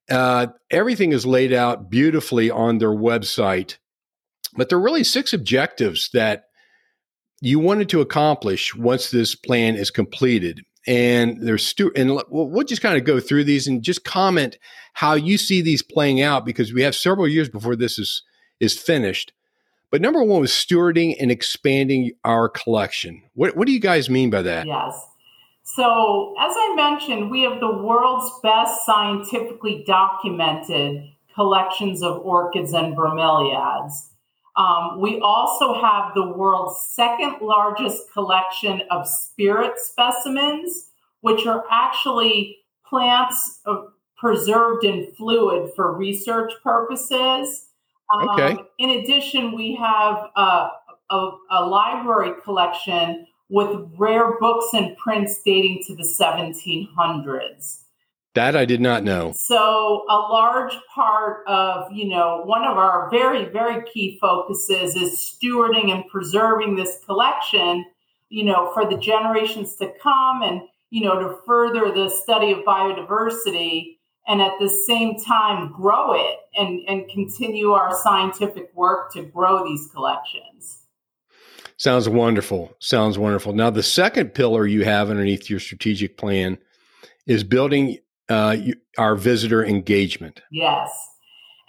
uh, 0.10 0.48
everything 0.72 1.12
is 1.12 1.24
laid 1.24 1.54
out 1.54 1.92
beautifully 1.92 2.50
on 2.50 2.80
their 2.80 2.90
website. 2.90 3.78
But 4.56 4.70
there 4.70 4.80
are 4.80 4.84
really 4.84 5.04
six 5.04 5.34
objectives 5.34 6.10
that 6.14 6.46
you 7.42 7.60
wanted 7.60 7.90
to 7.90 8.02
accomplish 8.02 8.74
once 8.76 9.12
this 9.12 9.36
plan 9.36 9.76
is 9.76 9.92
completed. 9.92 10.66
And 10.88 11.38
there's 11.42 11.66
stu- 11.66 11.92
and 11.96 12.12
we'll, 12.30 12.50
we'll 12.50 12.64
just 12.64 12.82
kind 12.82 12.98
of 12.98 13.04
go 13.04 13.20
through 13.20 13.44
these 13.44 13.68
and 13.68 13.84
just 13.84 14.04
comment 14.04 14.58
how 14.94 15.14
you 15.14 15.38
see 15.38 15.62
these 15.62 15.84
playing 15.84 16.22
out 16.22 16.46
because 16.46 16.74
we 16.74 16.82
have 16.82 16.96
several 16.96 17.28
years 17.28 17.50
before 17.50 17.76
this 17.76 18.00
is 18.00 18.24
is 18.60 18.78
finished. 18.78 19.34
But 19.92 20.02
number 20.02 20.24
one 20.24 20.40
was 20.40 20.52
stewarding 20.52 21.16
and 21.20 21.30
expanding 21.30 22.14
our 22.24 22.48
collection. 22.48 23.24
What, 23.34 23.58
what 23.58 23.68
do 23.68 23.74
you 23.74 23.80
guys 23.80 24.10
mean 24.10 24.30
by 24.30 24.42
that? 24.44 24.66
Yes. 24.66 24.94
So, 25.64 26.34
as 26.40 26.54
I 26.56 26.74
mentioned, 26.76 27.30
we 27.30 27.42
have 27.44 27.60
the 27.60 27.72
world's 27.72 28.32
best 28.42 28.86
scientifically 28.86 29.84
documented 29.86 31.04
collections 31.36 32.02
of 32.02 32.22
orchids 32.26 32.74
and 32.74 32.96
bromeliads. 32.96 33.94
Um, 34.56 35.00
we 35.00 35.20
also 35.22 35.80
have 35.82 36.14
the 36.14 36.28
world's 36.28 36.82
second 36.82 37.36
largest 37.42 38.12
collection 38.12 38.82
of 38.92 39.08
spirit 39.08 39.80
specimens, 39.80 40.90
which 41.22 41.46
are 41.46 41.64
actually 41.72 42.58
plants 42.86 43.62
uh, 43.66 43.84
preserved 44.18 44.84
in 44.84 45.08
fluid 45.18 45.72
for 45.76 45.96
research 45.96 46.52
purposes. 46.64 47.68
Okay. 48.14 48.52
Um, 48.52 48.68
in 48.78 48.90
addition, 48.90 49.56
we 49.56 49.74
have 49.76 50.30
uh, 50.36 50.70
a, 51.10 51.32
a, 51.50 51.66
library 51.66 52.34
collection 52.44 53.26
with 53.50 53.90
rare 53.98 54.38
books 54.40 54.68
and 54.74 54.98
prints 54.98 55.40
dating 55.44 55.84
to 55.88 55.96
the 55.96 56.04
1700s. 56.04 57.81
That 58.34 58.56
I 58.56 58.64
did 58.64 58.80
not 58.80 59.04
know. 59.04 59.34
So, 59.36 60.06
a 60.10 60.16
large 60.16 60.74
part 60.94 61.46
of, 61.48 61.92
you 61.92 62.08
know, 62.08 62.44
one 62.46 62.64
of 62.64 62.78
our 62.78 63.10
very, 63.12 63.46
very 63.46 63.84
key 63.92 64.18
focuses 64.22 64.96
is 64.96 65.18
stewarding 65.18 65.92
and 65.92 66.08
preserving 66.08 66.76
this 66.76 67.00
collection, 67.06 67.86
you 68.30 68.46
know, 68.46 68.72
for 68.74 68.90
the 68.90 68.98
generations 68.98 69.76
to 69.76 69.92
come 70.02 70.44
and, 70.44 70.62
you 70.92 71.04
know, 71.04 71.20
to 71.20 71.38
further 71.46 71.92
the 71.92 72.10
study 72.10 72.54
of 72.54 72.60
biodiversity 72.60 73.98
and 74.28 74.42
at 74.42 74.54
the 74.60 74.70
same 74.70 75.20
time 75.20 75.74
grow 75.74 76.14
it 76.14 76.38
and, 76.56 76.80
and 76.88 77.10
continue 77.10 77.72
our 77.72 77.94
scientific 78.02 78.72
work 78.76 79.12
to 79.14 79.24
grow 79.24 79.66
these 79.66 79.90
collections. 79.94 80.84
Sounds 81.76 82.08
wonderful. 82.08 82.74
Sounds 82.80 83.18
wonderful. 83.18 83.52
Now, 83.52 83.72
the 83.72 83.84
second 83.84 84.34
pillar 84.34 84.66
you 84.68 84.86
have 84.86 85.10
underneath 85.10 85.50
your 85.50 85.60
strategic 85.60 86.16
plan 86.16 86.60
is 87.26 87.44
building 87.44 87.98
uh, 88.32 88.58
our 88.98 89.16
visitor 89.16 89.64
engagement. 89.66 90.42
Yes. 90.52 90.90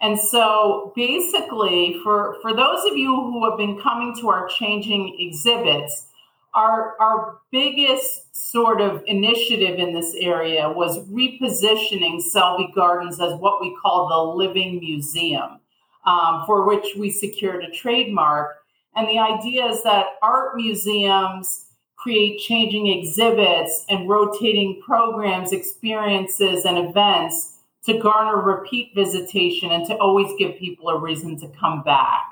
And 0.00 0.18
so 0.18 0.92
basically, 0.96 2.00
for, 2.02 2.36
for 2.42 2.54
those 2.54 2.84
of 2.84 2.96
you 2.96 3.14
who 3.14 3.48
have 3.48 3.58
been 3.58 3.80
coming 3.80 4.16
to 4.20 4.28
our 4.30 4.48
changing 4.48 5.16
exhibits, 5.18 6.08
our, 6.54 6.96
our 7.00 7.38
biggest 7.50 8.34
sort 8.34 8.80
of 8.80 9.02
initiative 9.06 9.78
in 9.78 9.94
this 9.94 10.14
area 10.18 10.68
was 10.70 10.98
repositioning 11.08 12.20
Selby 12.20 12.70
Gardens 12.74 13.20
as 13.20 13.38
what 13.38 13.60
we 13.60 13.76
call 13.80 14.08
the 14.08 14.36
living 14.36 14.80
museum, 14.80 15.60
um, 16.04 16.42
for 16.46 16.66
which 16.66 16.96
we 16.98 17.10
secured 17.10 17.64
a 17.64 17.70
trademark. 17.70 18.56
And 18.96 19.08
the 19.08 19.18
idea 19.18 19.66
is 19.66 19.82
that 19.84 20.06
art 20.20 20.56
museums 20.56 21.66
create 22.02 22.40
changing 22.40 22.88
exhibits 22.88 23.84
and 23.88 24.08
rotating 24.08 24.80
programs, 24.84 25.52
experiences, 25.52 26.64
and 26.64 26.76
events 26.76 27.58
to 27.86 27.98
garner 27.98 28.40
repeat 28.40 28.92
visitation 28.94 29.70
and 29.70 29.86
to 29.86 29.96
always 29.98 30.32
give 30.38 30.56
people 30.56 30.88
a 30.88 30.98
reason 30.98 31.38
to 31.38 31.48
come 31.48 31.82
back. 31.82 32.22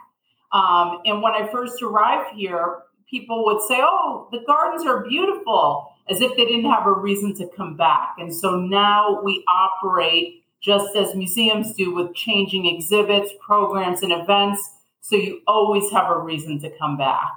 Um, 0.53 1.01
and 1.05 1.23
when 1.23 1.35
I 1.35 1.49
first 1.53 1.81
arrived 1.83 2.35
here, 2.35 2.79
people 3.09 3.45
would 3.45 3.63
say, 3.63 3.79
Oh, 3.81 4.29
the 4.33 4.43
gardens 4.47 4.85
are 4.87 5.05
beautiful, 5.07 5.93
as 6.09 6.21
if 6.21 6.37
they 6.37 6.45
didn't 6.45 6.71
have 6.71 6.87
a 6.87 6.93
reason 6.93 7.35
to 7.37 7.49
come 7.57 7.77
back. 7.77 8.17
And 8.19 8.35
so 8.35 8.59
now 8.59 9.23
we 9.23 9.45
operate 9.49 10.43
just 10.61 10.97
as 10.97 11.15
museums 11.15 11.75
do 11.75 11.95
with 11.95 12.15
changing 12.15 12.67
exhibits, 12.67 13.31
programs, 13.41 14.03
and 14.03 14.13
events. 14.13 14.69
So 15.01 15.17
you 15.17 15.41
always 15.47 15.91
have 15.91 16.11
a 16.11 16.19
reason 16.19 16.59
to 16.61 16.71
come 16.77 16.97
back. 16.97 17.31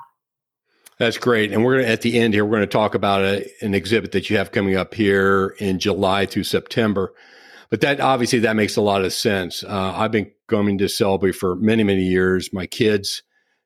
That's 1.00 1.18
great. 1.18 1.52
And 1.52 1.64
we're 1.64 1.76
going 1.76 1.86
to, 1.86 1.92
at 1.92 2.02
the 2.02 2.20
end 2.20 2.34
here, 2.34 2.46
we're 2.46 2.58
going 2.58 2.62
to 2.62 2.68
talk 2.68 2.96
about 2.96 3.22
a, 3.22 3.50
an 3.62 3.74
exhibit 3.74 4.12
that 4.12 4.30
you 4.30 4.38
have 4.38 4.52
coming 4.52 4.76
up 4.76 4.94
here 4.94 5.56
in 5.60 5.80
July 5.80 6.26
through 6.26 6.44
September. 6.44 7.14
But 7.70 7.82
that 7.82 8.00
obviously 8.00 8.40
that 8.40 8.56
makes 8.56 8.76
a 8.76 8.82
lot 8.82 9.04
of 9.04 9.14
sense. 9.14 9.64
Uh, 9.64 9.94
I've 9.96 10.12
been 10.12 10.32
coming 10.48 10.78
to 10.78 10.88
Selby 10.88 11.32
for 11.32 11.56
many, 11.56 11.84
many 11.84 12.04
years. 12.04 12.54
My 12.54 12.68
kids 12.68 13.24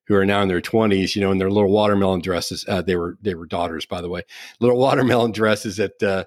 who 0.08 0.16
are 0.16 0.26
now 0.26 0.42
in 0.42 0.48
their 0.48 0.62
20s, 0.62 1.16
you 1.16 1.22
know, 1.22 1.32
in 1.32 1.38
their 1.38 1.52
little 1.52 1.70
watermelon 1.70 2.22
dresses. 2.22 2.66
Uh, 2.68 2.82
they 2.82 2.96
were 2.96 3.18
they 3.22 3.36
were 3.36 3.46
daughters, 3.46 3.86
by 3.86 4.02
the 4.02 4.10
way, 4.10 4.22
little 4.60 4.78
watermelon 4.78 5.32
dresses. 5.32 5.78
That 5.78 6.02
uh, 6.02 6.26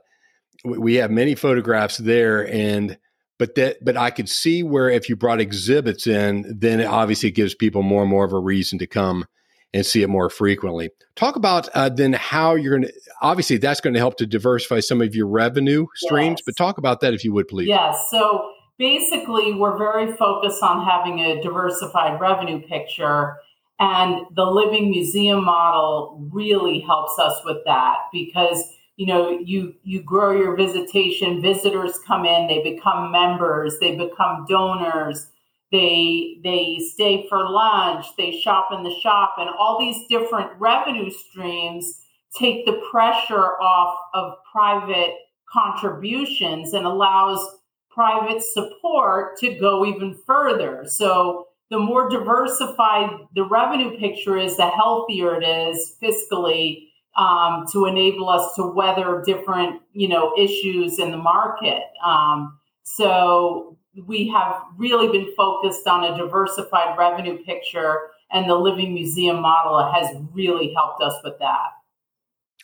we 0.64 0.97
have 0.97 1.11
many 1.11 1.35
photographs 1.35 1.97
there, 1.97 2.47
and 2.52 2.99
but 3.38 3.54
that 3.54 3.83
but 3.83 3.97
I 3.97 4.11
could 4.11 4.28
see 4.28 4.62
where 4.62 4.90
if 4.90 5.09
you 5.09 5.16
brought 5.16 5.40
exhibits 5.40 6.07
in, 6.07 6.59
then 6.59 6.80
it 6.80 6.87
obviously 6.87 7.30
gives 7.30 7.54
people 7.54 7.83
more 7.83 8.02
and 8.02 8.11
more 8.11 8.25
of 8.25 8.33
a 8.33 8.38
reason 8.38 8.78
to 8.80 8.87
come 8.87 9.25
and 9.72 9.86
see 9.86 10.02
it 10.02 10.08
more 10.08 10.28
frequently. 10.28 10.90
Talk 11.14 11.36
about 11.36 11.68
uh, 11.74 11.88
then 11.88 12.12
how 12.12 12.54
you're 12.54 12.78
going 12.78 12.88
to. 12.88 13.00
Obviously, 13.22 13.56
that's 13.58 13.80
going 13.80 13.94
to 13.94 14.00
help 14.00 14.16
to 14.18 14.26
diversify 14.26 14.80
some 14.80 15.00
of 15.00 15.14
your 15.14 15.26
revenue 15.26 15.86
streams. 15.96 16.38
Yes. 16.38 16.42
But 16.46 16.56
talk 16.56 16.78
about 16.78 17.00
that 17.00 17.14
if 17.14 17.24
you 17.24 17.32
would, 17.32 17.48
please. 17.48 17.68
Yes. 17.68 18.08
So 18.10 18.52
basically, 18.78 19.54
we're 19.54 19.78
very 19.78 20.12
focused 20.16 20.62
on 20.62 20.84
having 20.84 21.20
a 21.20 21.42
diversified 21.42 22.20
revenue 22.20 22.60
picture 22.66 23.36
and 23.80 24.26
the 24.36 24.44
living 24.44 24.90
museum 24.90 25.42
model 25.42 26.28
really 26.30 26.80
helps 26.80 27.18
us 27.18 27.40
with 27.44 27.64
that 27.64 27.96
because 28.12 28.62
you 28.96 29.06
know 29.06 29.30
you 29.30 29.74
you 29.82 30.02
grow 30.02 30.32
your 30.32 30.54
visitation 30.54 31.40
visitors 31.40 31.98
come 32.06 32.24
in 32.26 32.46
they 32.46 32.62
become 32.62 33.10
members 33.10 33.78
they 33.80 33.96
become 33.96 34.44
donors 34.48 35.28
they 35.72 36.38
they 36.42 36.78
stay 36.92 37.26
for 37.28 37.48
lunch 37.48 38.06
they 38.16 38.40
shop 38.40 38.68
in 38.72 38.82
the 38.82 38.94
shop 39.00 39.34
and 39.38 39.48
all 39.50 39.78
these 39.78 40.06
different 40.08 40.50
revenue 40.58 41.10
streams 41.10 42.00
take 42.36 42.64
the 42.66 42.80
pressure 42.90 43.60
off 43.60 43.98
of 44.14 44.34
private 44.50 45.14
contributions 45.48 46.74
and 46.74 46.86
allows 46.86 47.56
private 47.90 48.42
support 48.42 49.36
to 49.38 49.54
go 49.58 49.84
even 49.84 50.16
further 50.26 50.84
so 50.86 51.46
the 51.70 51.78
more 51.78 52.08
diversified 52.10 53.10
the 53.34 53.44
revenue 53.44 53.96
picture 53.96 54.36
is, 54.36 54.56
the 54.56 54.68
healthier 54.68 55.40
it 55.40 55.46
is 55.46 55.94
fiscally 56.02 56.88
um, 57.16 57.64
to 57.72 57.86
enable 57.86 58.28
us 58.28 58.54
to 58.56 58.66
weather 58.66 59.22
different, 59.24 59.80
you 59.92 60.08
know, 60.08 60.34
issues 60.36 60.98
in 60.98 61.12
the 61.12 61.16
market. 61.16 61.82
Um, 62.04 62.58
so 62.82 63.78
we 64.06 64.28
have 64.28 64.62
really 64.76 65.09
been 65.09 65.32
focused 65.37 65.87
on 65.87 66.04
a 66.04 66.16
diversified 66.16 66.97
revenue 66.97 67.42
picture, 67.44 68.11
and 68.32 68.49
the 68.49 68.54
Living 68.54 68.94
Museum 68.94 69.40
model 69.40 69.90
has 69.92 70.16
really 70.32 70.73
helped 70.75 71.02
us 71.02 71.14
with 71.25 71.38
that. 71.40 71.68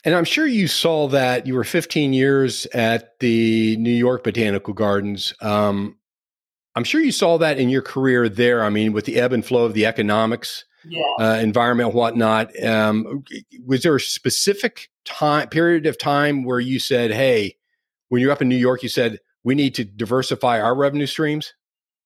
And 0.04 0.14
I'm 0.14 0.25
sure 0.25 0.47
you 0.47 0.68
saw 0.68 1.09
that 1.09 1.47
you 1.47 1.54
were 1.54 1.64
15 1.64 2.12
years 2.12 2.66
at 2.66 3.18
the 3.18 3.76
New 3.78 3.90
York 3.90 4.23
Botanical 4.23 4.73
Gardens. 4.73 5.35
Um, 5.40 5.97
I'm 6.76 6.85
sure 6.85 7.00
you 7.00 7.11
saw 7.11 7.38
that 7.38 7.59
in 7.59 7.71
your 7.71 7.83
career 7.83 8.28
there. 8.28 8.62
I 8.62 8.71
mean, 8.71 8.92
with 8.92 9.04
the 9.06 9.16
ebb 9.16 9.33
and 9.33 9.45
flow 9.45 9.64
of 9.64 9.75
the 9.75 9.87
economics, 9.87 10.64
yeah. 10.85 11.02
uh, 11.18 11.38
environment, 11.40 11.95
whatnot. 11.95 12.52
Um, 12.62 13.25
was 13.64 13.83
there 13.83 13.97
a 13.97 14.00
specific 14.00 14.90
time 15.04 15.49
period 15.49 15.87
of 15.87 15.99
time 15.99 16.45
where 16.45 16.61
you 16.61 16.78
said, 16.78 17.11
"Hey, 17.11 17.56
when 18.09 18.21
you're 18.21 18.30
up 18.30 18.42
in 18.42 18.49
New 18.49 18.56
York, 18.56 18.83
you 18.85 18.88
said 18.88 19.18
we 19.46 19.54
need 19.54 19.76
to 19.76 19.84
diversify 19.84 20.60
our 20.60 20.74
revenue 20.74 21.06
streams"? 21.06 21.54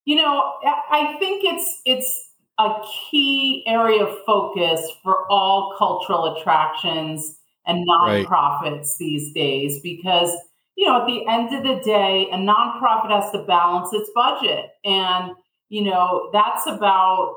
You 0.04 0.16
know, 0.16 0.52
I 0.90 1.16
think 1.18 1.42
it's 1.44 1.80
it's 1.84 2.30
a 2.58 2.82
key 3.10 3.64
area 3.66 4.04
of 4.04 4.18
focus 4.26 4.86
for 5.02 5.26
all 5.30 5.74
cultural 5.78 6.36
attractions 6.36 7.38
and 7.66 7.86
nonprofits 7.88 8.62
right. 8.62 8.86
these 8.98 9.32
days 9.32 9.80
because 9.80 10.30
you 10.76 10.86
know 10.86 11.00
at 11.00 11.06
the 11.06 11.26
end 11.26 11.54
of 11.54 11.62
the 11.62 11.82
day 11.82 12.28
a 12.32 12.36
nonprofit 12.36 13.10
has 13.10 13.30
to 13.32 13.44
balance 13.44 13.88
its 13.92 14.10
budget 14.14 14.70
and 14.84 15.32
you 15.68 15.82
know 15.82 16.28
that's 16.32 16.66
about 16.66 17.36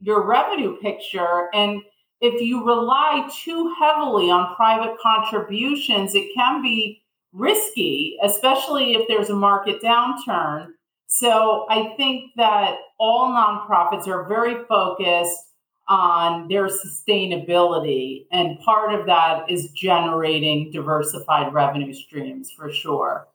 your 0.00 0.26
revenue 0.26 0.76
picture 0.80 1.48
and 1.52 1.82
if 2.20 2.40
you 2.40 2.64
rely 2.64 3.28
too 3.42 3.74
heavily 3.80 4.30
on 4.30 4.54
private 4.54 4.96
contributions 5.02 6.14
it 6.14 6.32
can 6.34 6.62
be 6.62 7.01
risky 7.32 8.16
especially 8.22 8.92
if 8.94 9.06
there's 9.08 9.30
a 9.30 9.34
market 9.34 9.80
downturn 9.82 10.68
so 11.14 11.66
I 11.68 11.92
think 11.98 12.30
that 12.36 12.76
all 12.98 13.32
nonprofits 13.32 14.08
are 14.08 14.26
very 14.26 14.64
focused 14.64 15.38
on 15.86 16.48
their 16.48 16.68
sustainability. 16.68 18.24
And 18.32 18.58
part 18.60 18.98
of 18.98 19.04
that 19.06 19.50
is 19.50 19.70
generating 19.72 20.70
diversified 20.72 21.52
revenue 21.52 21.92
streams 21.92 22.50
for 22.50 22.72
sure. 22.72 23.28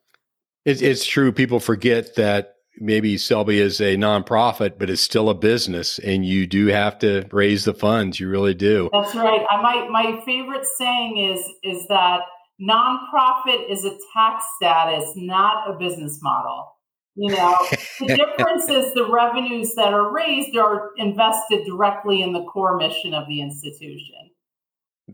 It's, 0.65 0.81
it's 0.81 1.05
true. 1.05 1.31
People 1.31 1.59
forget 1.59 2.15
that 2.15 2.55
maybe 2.79 3.15
Selby 3.15 3.59
is 3.59 3.79
a 3.79 3.95
nonprofit, 3.95 4.79
but 4.79 4.89
it's 4.89 5.01
still 5.01 5.29
a 5.29 5.35
business, 5.35 5.99
and 5.99 6.25
you 6.25 6.47
do 6.47 6.67
have 6.67 6.97
to 6.99 7.27
raise 7.31 7.63
the 7.63 7.75
funds. 7.75 8.19
You 8.19 8.27
really 8.27 8.55
do. 8.55 8.89
That's 8.91 9.13
right. 9.13 9.45
I 9.51 9.61
might 9.61 9.89
my 9.89 10.19
favorite 10.25 10.65
saying 10.65 11.17
is 11.17 11.45
is 11.63 11.87
that 11.87 12.21
nonprofit 12.61 13.69
is 13.69 13.85
a 13.85 13.97
tax 14.13 14.45
status, 14.55 15.13
not 15.15 15.69
a 15.69 15.77
business 15.77 16.19
model. 16.21 16.73
You 17.15 17.35
know, 17.35 17.55
the 17.99 18.15
difference 18.37 18.69
is 18.69 18.93
the 18.93 19.09
revenues 19.09 19.73
that 19.75 19.93
are 19.93 20.13
raised 20.13 20.55
are 20.55 20.91
invested 20.97 21.65
directly 21.65 22.21
in 22.21 22.33
the 22.33 22.43
core 22.43 22.77
mission 22.77 23.13
of 23.13 23.27
the 23.27 23.41
institution. 23.41 24.29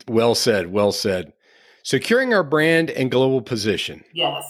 Well 0.08 0.36
said. 0.36 0.72
Well 0.72 0.92
said. 0.92 1.34
Securing 1.84 2.34
our 2.34 2.44
brand 2.44 2.90
and 2.90 3.10
global 3.12 3.42
position. 3.42 4.04
Yes. 4.14 4.44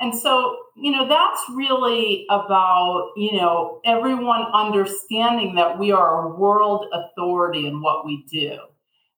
And 0.00 0.14
so, 0.14 0.56
you 0.76 0.90
know, 0.90 1.06
that's 1.08 1.40
really 1.54 2.26
about, 2.28 3.12
you 3.16 3.36
know, 3.36 3.80
everyone 3.84 4.42
understanding 4.52 5.54
that 5.54 5.78
we 5.78 5.92
are 5.92 6.26
a 6.26 6.36
world 6.36 6.86
authority 6.92 7.66
in 7.66 7.80
what 7.80 8.04
we 8.04 8.24
do. 8.30 8.58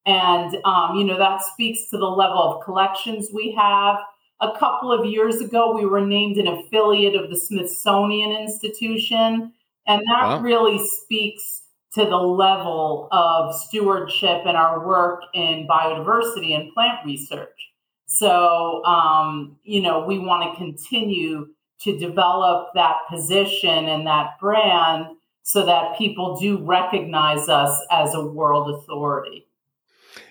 And, 0.07 0.57
um, 0.65 0.97
you 0.97 1.05
know, 1.05 1.19
that 1.19 1.43
speaks 1.43 1.89
to 1.91 1.97
the 1.97 2.05
level 2.05 2.39
of 2.39 2.65
collections 2.65 3.29
we 3.33 3.53
have 3.53 3.99
a 4.41 4.59
couple 4.59 4.93
of 4.93 5.07
years 5.07 5.41
ago, 5.41 5.75
we 5.75 5.87
were 5.87 6.05
named 6.05 6.37
an 6.37 6.49
affiliate 6.49 7.15
of 7.15 7.31
the 7.31 7.37
Smithsonian 7.37 8.33
Institution. 8.33 9.53
And 9.87 10.01
that 10.01 10.27
wow. 10.27 10.41
really 10.41 10.85
speaks 10.87 11.63
to 11.95 12.05
the 12.05 12.17
level 12.17 13.09
of 13.13 13.55
stewardship 13.55 14.43
and 14.47 14.57
our 14.57 14.87
work 14.87 15.23
in 15.35 15.67
biodiversity 15.69 16.55
and 16.55 16.73
plant 16.73 17.05
research. 17.05 17.71
So, 18.07 18.85
um, 18.85 19.57
you 19.63 19.81
know, 19.81 20.05
we 20.05 20.19
want 20.19 20.53
to 20.53 20.59
continue 20.59 21.49
to 21.81 21.99
develop 21.99 22.69
that 22.75 22.97
position 23.09 23.87
and 23.87 24.07
that 24.07 24.39
brand 24.41 25.07
so 25.43 25.65
that 25.67 25.97
people 25.97 26.37
do 26.41 26.59
recognize 26.59 27.49
us 27.49 27.79
as 27.91 28.15
a 28.15 28.25
world 28.25 28.75
authority. 28.75 29.47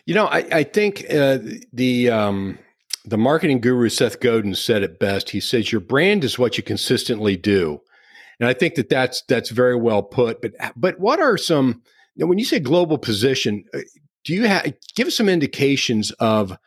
You 0.06 0.16
know, 0.16 0.26
I, 0.26 0.46
I 0.52 0.64
think 0.64 1.06
uh, 1.10 1.40
the 1.72 2.10
um, 2.10 2.60
the 3.06 3.18
marketing 3.18 3.62
guru 3.62 3.90
Seth 3.90 4.20
Godin 4.20 4.56
said 4.56 4.84
it 4.84 5.00
best. 5.00 5.30
He 5.30 5.40
says 5.40 5.72
your 5.72 5.82
brand 5.82 6.24
is 6.24 6.38
what 6.38 6.58
you 6.58 6.64
consistently 6.64 7.38
do, 7.38 7.80
and 8.40 8.50
I 8.50 8.54
think 8.54 8.76
that 8.76 8.90
that's 8.90 9.24
that's 9.28 9.50
very 9.50 9.76
well 9.76 10.04
put. 10.04 10.42
But 10.42 10.54
but 10.76 11.00
what 11.00 11.20
are 11.20 11.38
some 11.38 11.82
when 12.18 12.38
you 12.38 12.46
say 12.46 12.60
global 12.60 12.98
position? 12.98 13.64
Uh, 13.74 13.80
do 14.26 14.34
you 14.34 14.48
have 14.48 14.74
give 14.96 15.08
us 15.08 15.18
some 15.18 15.30
indications 15.30 16.12
of 16.12 16.58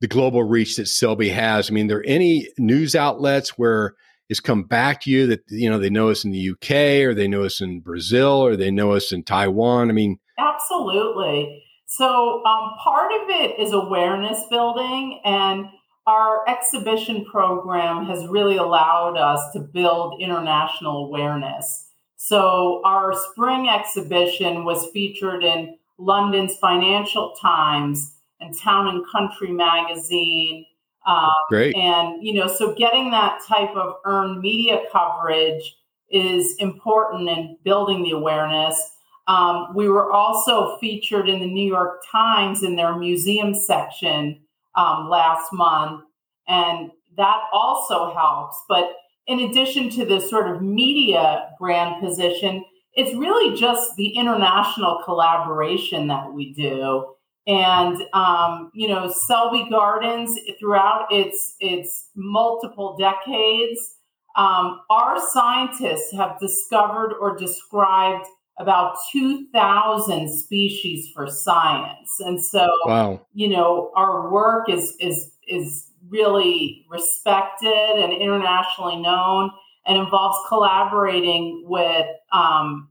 the 0.00 0.08
global 0.08 0.42
reach 0.42 0.76
that 0.76 0.88
Selby 0.88 1.30
has? 1.30 1.70
I 1.70 1.72
mean, 1.72 1.86
are 1.86 1.96
there 1.96 2.04
any 2.06 2.48
news 2.58 2.94
outlets 2.94 3.56
where 3.56 3.94
it's 4.28 4.40
come 4.40 4.64
back 4.64 5.02
to 5.02 5.10
you 5.10 5.26
that 5.28 5.40
you 5.48 5.70
know 5.70 5.78
they 5.78 5.90
know 5.90 6.10
us 6.10 6.24
in 6.24 6.30
the 6.30 6.50
UK 6.50 7.06
or 7.06 7.14
they 7.14 7.28
know 7.28 7.44
us 7.44 7.60
in 7.62 7.80
Brazil 7.80 8.44
or 8.44 8.56
they 8.56 8.70
know 8.70 8.92
us 8.92 9.12
in 9.12 9.22
Taiwan? 9.22 9.88
I 9.88 9.92
mean, 9.92 10.18
absolutely. 10.38 11.64
So 11.96 12.42
um, 12.46 12.72
part 12.82 13.12
of 13.12 13.28
it 13.28 13.58
is 13.58 13.72
awareness 13.72 14.44
building 14.48 15.20
and 15.26 15.66
our 16.06 16.48
exhibition 16.48 17.24
program 17.26 18.06
has 18.06 18.26
really 18.26 18.56
allowed 18.56 19.18
us 19.18 19.52
to 19.52 19.60
build 19.60 20.18
international 20.18 21.04
awareness. 21.04 21.88
So, 22.16 22.80
our 22.84 23.12
spring 23.14 23.68
exhibition 23.68 24.64
was 24.64 24.86
featured 24.92 25.44
in 25.44 25.76
London's 25.98 26.56
Financial 26.56 27.34
Times 27.40 28.14
and 28.40 28.56
Town 28.58 28.88
and 28.88 29.04
Country 29.12 29.52
magazine. 29.52 30.64
Um, 31.06 31.30
Great. 31.50 31.76
And, 31.76 32.24
you 32.24 32.32
know, 32.32 32.46
so 32.46 32.74
getting 32.74 33.10
that 33.10 33.40
type 33.46 33.76
of 33.76 33.96
earned 34.06 34.40
media 34.40 34.80
coverage 34.90 35.76
is 36.10 36.54
important 36.56 37.28
in 37.28 37.58
building 37.64 38.02
the 38.02 38.12
awareness. 38.12 38.80
Um, 39.28 39.68
we 39.74 39.88
were 39.88 40.10
also 40.10 40.76
featured 40.78 41.28
in 41.28 41.40
the 41.40 41.46
New 41.46 41.66
York 41.66 42.02
Times 42.10 42.62
in 42.62 42.76
their 42.76 42.96
museum 42.96 43.54
section 43.54 44.40
um, 44.74 45.08
last 45.08 45.52
month, 45.52 46.02
and 46.48 46.90
that 47.16 47.42
also 47.52 48.12
helps. 48.12 48.60
But 48.68 48.92
in 49.26 49.40
addition 49.40 49.90
to 49.90 50.04
the 50.04 50.20
sort 50.20 50.54
of 50.54 50.62
media 50.62 51.50
brand 51.58 52.02
position, 52.02 52.64
it's 52.94 53.14
really 53.14 53.56
just 53.56 53.94
the 53.96 54.08
international 54.08 55.00
collaboration 55.04 56.08
that 56.08 56.32
we 56.32 56.52
do. 56.52 57.14
And 57.46 58.02
um, 58.12 58.70
you 58.74 58.88
know, 58.88 59.10
Selby 59.10 59.68
Gardens 59.70 60.38
throughout 60.58 61.06
its 61.10 61.54
its 61.60 62.08
multiple 62.14 62.96
decades, 62.96 63.96
um, 64.36 64.80
our 64.90 65.18
scientists 65.30 66.12
have 66.12 66.38
discovered 66.40 67.14
or 67.20 67.36
described 67.36 68.26
about 68.62 68.96
2,000 69.10 70.32
species 70.32 71.10
for 71.14 71.26
science. 71.26 72.20
And 72.20 72.42
so, 72.42 72.70
wow. 72.86 73.26
you 73.34 73.48
know, 73.48 73.90
our 73.96 74.30
work 74.30 74.68
is, 74.68 74.94
is, 75.00 75.32
is 75.46 75.88
really 76.08 76.86
respected 76.88 77.96
and 77.96 78.12
internationally 78.12 78.96
known 78.96 79.50
and 79.86 79.98
involves 79.98 80.38
collaborating 80.48 81.64
with 81.66 82.06
um, 82.32 82.88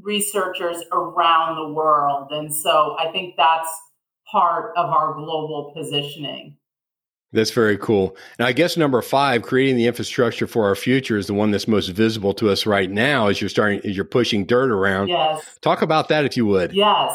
researchers 0.00 0.82
around 0.92 1.56
the 1.56 1.72
world. 1.72 2.28
And 2.30 2.54
so 2.54 2.96
I 2.98 3.10
think 3.10 3.34
that's 3.36 3.68
part 4.30 4.72
of 4.76 4.90
our 4.90 5.14
global 5.14 5.72
positioning. 5.74 6.56
That's 7.34 7.50
very 7.50 7.76
cool. 7.76 8.16
And 8.38 8.46
I 8.46 8.52
guess 8.52 8.76
number 8.76 9.02
five, 9.02 9.42
creating 9.42 9.74
the 9.76 9.88
infrastructure 9.88 10.46
for 10.46 10.66
our 10.66 10.76
future 10.76 11.18
is 11.18 11.26
the 11.26 11.34
one 11.34 11.50
that's 11.50 11.66
most 11.66 11.88
visible 11.88 12.32
to 12.34 12.48
us 12.48 12.64
right 12.64 12.88
now 12.88 13.26
as 13.26 13.40
you're 13.40 13.50
starting, 13.50 13.80
as 13.84 13.96
you're 13.96 14.04
pushing 14.04 14.46
dirt 14.46 14.70
around. 14.70 15.08
Yes. 15.08 15.58
Talk 15.60 15.82
about 15.82 16.08
that 16.10 16.24
if 16.24 16.36
you 16.36 16.46
would. 16.46 16.72
Yes. 16.72 17.12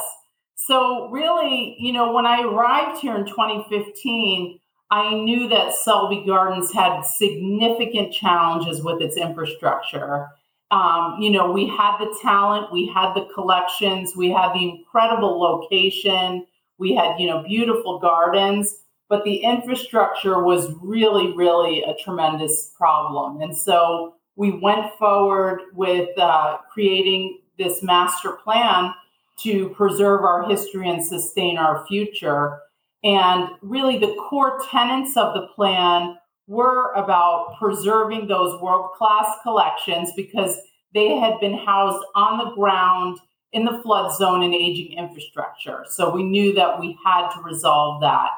So 0.56 1.10
really, 1.10 1.78
you 1.80 1.94
know, 1.94 2.12
when 2.12 2.26
I 2.26 2.44
arrived 2.44 3.00
here 3.00 3.16
in 3.16 3.26
2015, 3.26 4.60
I 4.92 5.14
knew 5.14 5.48
that 5.48 5.74
Selby 5.74 6.26
Gardens 6.28 6.74
had 6.74 7.04
significant 7.04 8.12
challenges 8.14 8.84
with 8.84 9.02
its 9.02 9.16
infrastructure. 9.16 10.28
Um, 10.70 11.16
you 11.22 11.30
know, 11.30 11.50
we 11.50 11.66
had 11.66 11.98
the 11.98 12.14
talent, 12.22 12.74
we 12.74 12.88
had 12.94 13.14
the 13.14 13.26
collections, 13.34 14.18
we 14.18 14.32
had 14.32 14.52
the 14.54 14.68
incredible 14.68 15.40
location, 15.40 16.46
we 16.78 16.94
had, 16.94 17.18
you 17.20 17.28
know, 17.28 17.42
beautiful 17.42 18.00
gardens 18.00 18.76
but 19.10 19.24
the 19.24 19.38
infrastructure 19.38 20.44
was 20.44 20.72
really, 20.82 21.34
really 21.36 21.84
a 21.84 21.96
tremendous 21.96 22.72
problem. 22.78 23.42
And 23.42 23.58
so 23.58 24.16
we 24.36 24.52
went 24.52 24.94
forward 24.98 25.62
with 25.74 26.18
uh, 26.18 26.60
creating 26.72 27.40
this 27.58 27.84
master 27.84 28.34
plan 28.44 28.94
to 29.40 29.70
preserve 29.70 30.22
our 30.22 30.48
history 30.48 30.88
and 30.88 31.04
sustain 31.04 31.58
our 31.58 31.86
future. 31.88 32.60
And 33.04 33.50
really, 33.62 33.98
the 33.98 34.16
core 34.30 34.62
tenets 34.70 35.18
of 35.18 35.34
the 35.34 35.48
plan 35.56 36.16
were 36.48 36.94
about 36.94 37.56
preserving 37.60 38.28
those 38.28 38.62
world 38.62 38.92
class 38.98 39.28
collections 39.44 40.12
because 40.16 40.58
they 40.94 41.18
had 41.18 41.40
been 41.40 41.58
housed 41.58 42.04
on 42.16 42.38
the 42.38 42.56
ground 42.56 43.20
in 43.54 43.66
the 43.66 43.80
flood 43.82 44.16
zone 44.16 44.44
and 44.44 44.54
aging 44.54 44.98
infrastructure. 44.98 45.86
So 45.90 46.14
we 46.14 46.24
knew 46.24 46.54
that 46.54 46.80
we 46.80 46.98
had 47.04 47.30
to 47.32 47.42
resolve 47.42 48.02
that. 48.02 48.30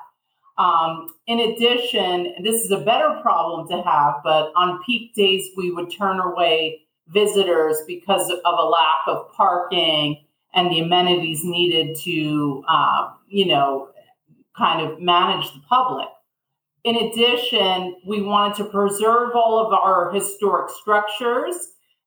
Um, 0.62 1.08
in 1.26 1.40
addition, 1.40 2.36
this 2.44 2.62
is 2.62 2.70
a 2.70 2.82
better 2.82 3.18
problem 3.24 3.68
to 3.70 3.82
have, 3.82 4.16
but 4.24 4.52
on 4.56 4.80
peak 4.86 5.16
days, 5.16 5.50
we 5.58 5.72
would 5.72 5.92
turn 5.92 6.20
away 6.20 6.82
visitors 7.08 7.78
because 7.88 8.30
of 8.30 8.60
a 8.60 8.64
lack 8.64 9.08
of 9.08 9.32
parking 9.32 10.24
and 10.54 10.70
the 10.70 10.82
amenities 10.82 11.44
needed 11.44 11.98
to, 12.04 12.64
uh, 12.70 13.10
you 13.28 13.48
know, 13.48 13.90
kind 14.56 14.88
of 14.88 15.02
manage 15.02 15.52
the 15.52 15.62
public. 15.68 16.08
In 16.84 16.96
addition, 16.96 17.96
we 18.06 18.22
wanted 18.22 18.58
to 18.58 18.66
preserve 18.66 19.32
all 19.34 19.66
of 19.66 19.74
our 19.74 20.12
historic 20.12 20.70
structures 20.70 21.56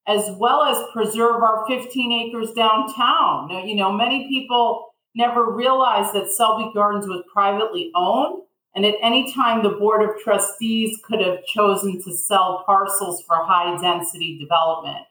as 0.06 0.30
well 0.38 0.62
as 0.62 0.78
preserve 0.92 1.42
our 1.42 1.66
15 1.66 2.12
acres 2.12 2.52
downtown. 2.52 3.48
Now, 3.48 3.64
you 3.64 3.74
know, 3.74 3.90
many 3.90 4.28
people 4.28 4.93
never 5.14 5.50
realized 5.50 6.12
that 6.14 6.30
Selby 6.30 6.70
Gardens 6.74 7.06
was 7.06 7.22
privately 7.32 7.90
owned. 7.94 8.42
And 8.74 8.84
at 8.84 8.96
any 9.00 9.32
time, 9.32 9.62
the 9.62 9.70
Board 9.70 10.02
of 10.02 10.20
Trustees 10.22 10.98
could 11.04 11.20
have 11.20 11.44
chosen 11.46 12.02
to 12.02 12.12
sell 12.12 12.64
parcels 12.66 13.22
for 13.22 13.36
high 13.36 13.80
density 13.80 14.36
development. 14.38 15.04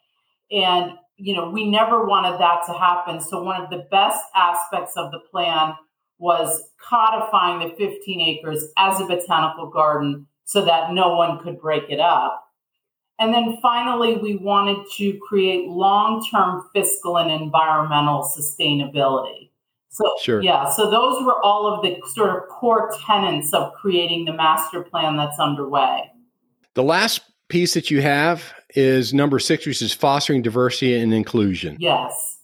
And, 0.51 0.97
you 1.15 1.33
know, 1.33 1.49
we 1.49 1.69
never 1.69 2.05
wanted 2.05 2.39
that 2.39 2.65
to 2.67 2.73
happen. 2.73 3.21
So, 3.21 3.41
one 3.41 3.61
of 3.61 3.69
the 3.69 3.87
best 3.89 4.21
aspects 4.35 4.93
of 4.97 5.11
the 5.11 5.19
plan 5.31 5.75
was 6.19 6.69
codifying 6.77 7.59
the 7.59 7.75
15 7.75 8.21
acres 8.21 8.65
as 8.77 8.99
a 8.99 9.05
botanical 9.05 9.69
garden 9.69 10.27
so 10.43 10.63
that 10.65 10.91
no 10.91 11.15
one 11.15 11.39
could 11.39 11.59
break 11.59 11.89
it 11.89 11.99
up. 11.99 12.43
And 13.19 13.33
then 13.33 13.57
finally, 13.61 14.17
we 14.17 14.35
wanted 14.35 14.85
to 14.97 15.17
create 15.19 15.69
long 15.69 16.25
term 16.29 16.67
fiscal 16.73 17.17
and 17.17 17.31
environmental 17.31 18.23
sustainability. 18.23 19.49
So, 19.93 20.11
sure. 20.21 20.41
yeah, 20.41 20.71
so 20.71 20.89
those 20.89 21.23
were 21.23 21.39
all 21.43 21.67
of 21.67 21.83
the 21.83 22.01
sort 22.09 22.35
of 22.35 22.49
core 22.49 22.91
tenets 23.05 23.53
of 23.53 23.73
creating 23.73 24.25
the 24.25 24.33
master 24.33 24.81
plan 24.81 25.17
that's 25.17 25.39
underway. 25.39 26.11
The 26.73 26.81
last 26.81 27.21
piece 27.47 27.75
that 27.75 27.91
you 27.91 28.01
have 28.01 28.53
is 28.73 29.13
number 29.13 29.37
six, 29.37 29.67
which 29.67 29.83
is 29.83 29.93
fostering 29.93 30.41
diversity 30.41 30.97
and 30.97 31.13
inclusion. 31.13 31.77
Yes. 31.79 32.39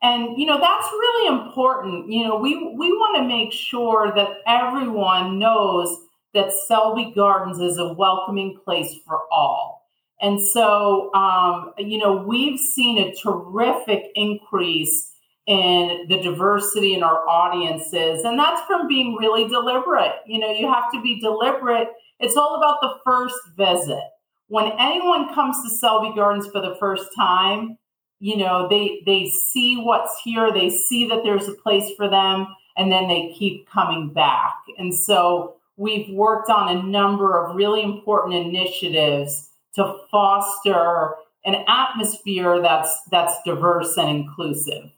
And 0.00 0.38
you 0.38 0.46
know 0.46 0.58
that's 0.58 0.86
really 0.86 1.38
important. 1.38 2.10
You 2.10 2.24
know, 2.24 2.36
we 2.36 2.54
we 2.54 2.92
want 2.92 3.18
to 3.18 3.28
make 3.28 3.52
sure 3.52 4.12
that 4.14 4.38
everyone 4.46 5.38
knows 5.38 5.94
that 6.32 6.52
Selby 6.52 7.12
Gardens 7.14 7.58
is 7.58 7.78
a 7.78 7.92
welcoming 7.92 8.56
place 8.64 8.94
for 9.06 9.20
all. 9.30 9.86
And 10.20 10.40
so, 10.42 11.12
um, 11.14 11.72
you 11.78 11.98
know, 11.98 12.16
we've 12.16 12.58
seen 12.58 12.98
a 12.98 13.14
terrific 13.14 14.06
increase 14.14 15.07
in 15.48 16.06
the 16.08 16.20
diversity 16.20 16.94
in 16.94 17.02
our 17.02 17.26
audiences, 17.26 18.22
and 18.22 18.38
that's 18.38 18.60
from 18.66 18.86
being 18.86 19.16
really 19.16 19.48
deliberate. 19.48 20.12
You 20.26 20.38
know, 20.38 20.50
you 20.50 20.70
have 20.70 20.92
to 20.92 21.00
be 21.00 21.20
deliberate. 21.20 21.88
It's 22.20 22.36
all 22.36 22.56
about 22.56 22.80
the 22.82 22.94
first 23.04 23.38
visit. 23.56 24.04
When 24.48 24.70
anyone 24.78 25.34
comes 25.34 25.62
to 25.62 25.70
Selby 25.70 26.14
Gardens 26.14 26.46
for 26.48 26.60
the 26.60 26.76
first 26.78 27.08
time, 27.16 27.78
you 28.20 28.36
know 28.36 28.68
they 28.68 29.02
they 29.06 29.28
see 29.28 29.76
what's 29.76 30.20
here 30.24 30.52
they 30.52 30.70
see 30.70 31.08
that 31.08 31.22
there's 31.22 31.48
a 31.48 31.54
place 31.54 31.90
for 31.96 32.08
them 32.08 32.46
and 32.76 32.90
then 32.90 33.08
they 33.08 33.32
keep 33.38 33.68
coming 33.68 34.12
back 34.12 34.54
and 34.78 34.94
so 34.94 35.54
we've 35.76 36.12
worked 36.14 36.50
on 36.50 36.76
a 36.76 36.82
number 36.82 37.38
of 37.38 37.54
really 37.54 37.82
important 37.82 38.34
initiatives 38.34 39.50
to 39.74 39.96
foster 40.10 41.14
an 41.44 41.64
atmosphere 41.68 42.60
that's 42.60 43.00
that's 43.10 43.34
diverse 43.44 43.96
and 43.96 44.08
inclusive 44.08 44.90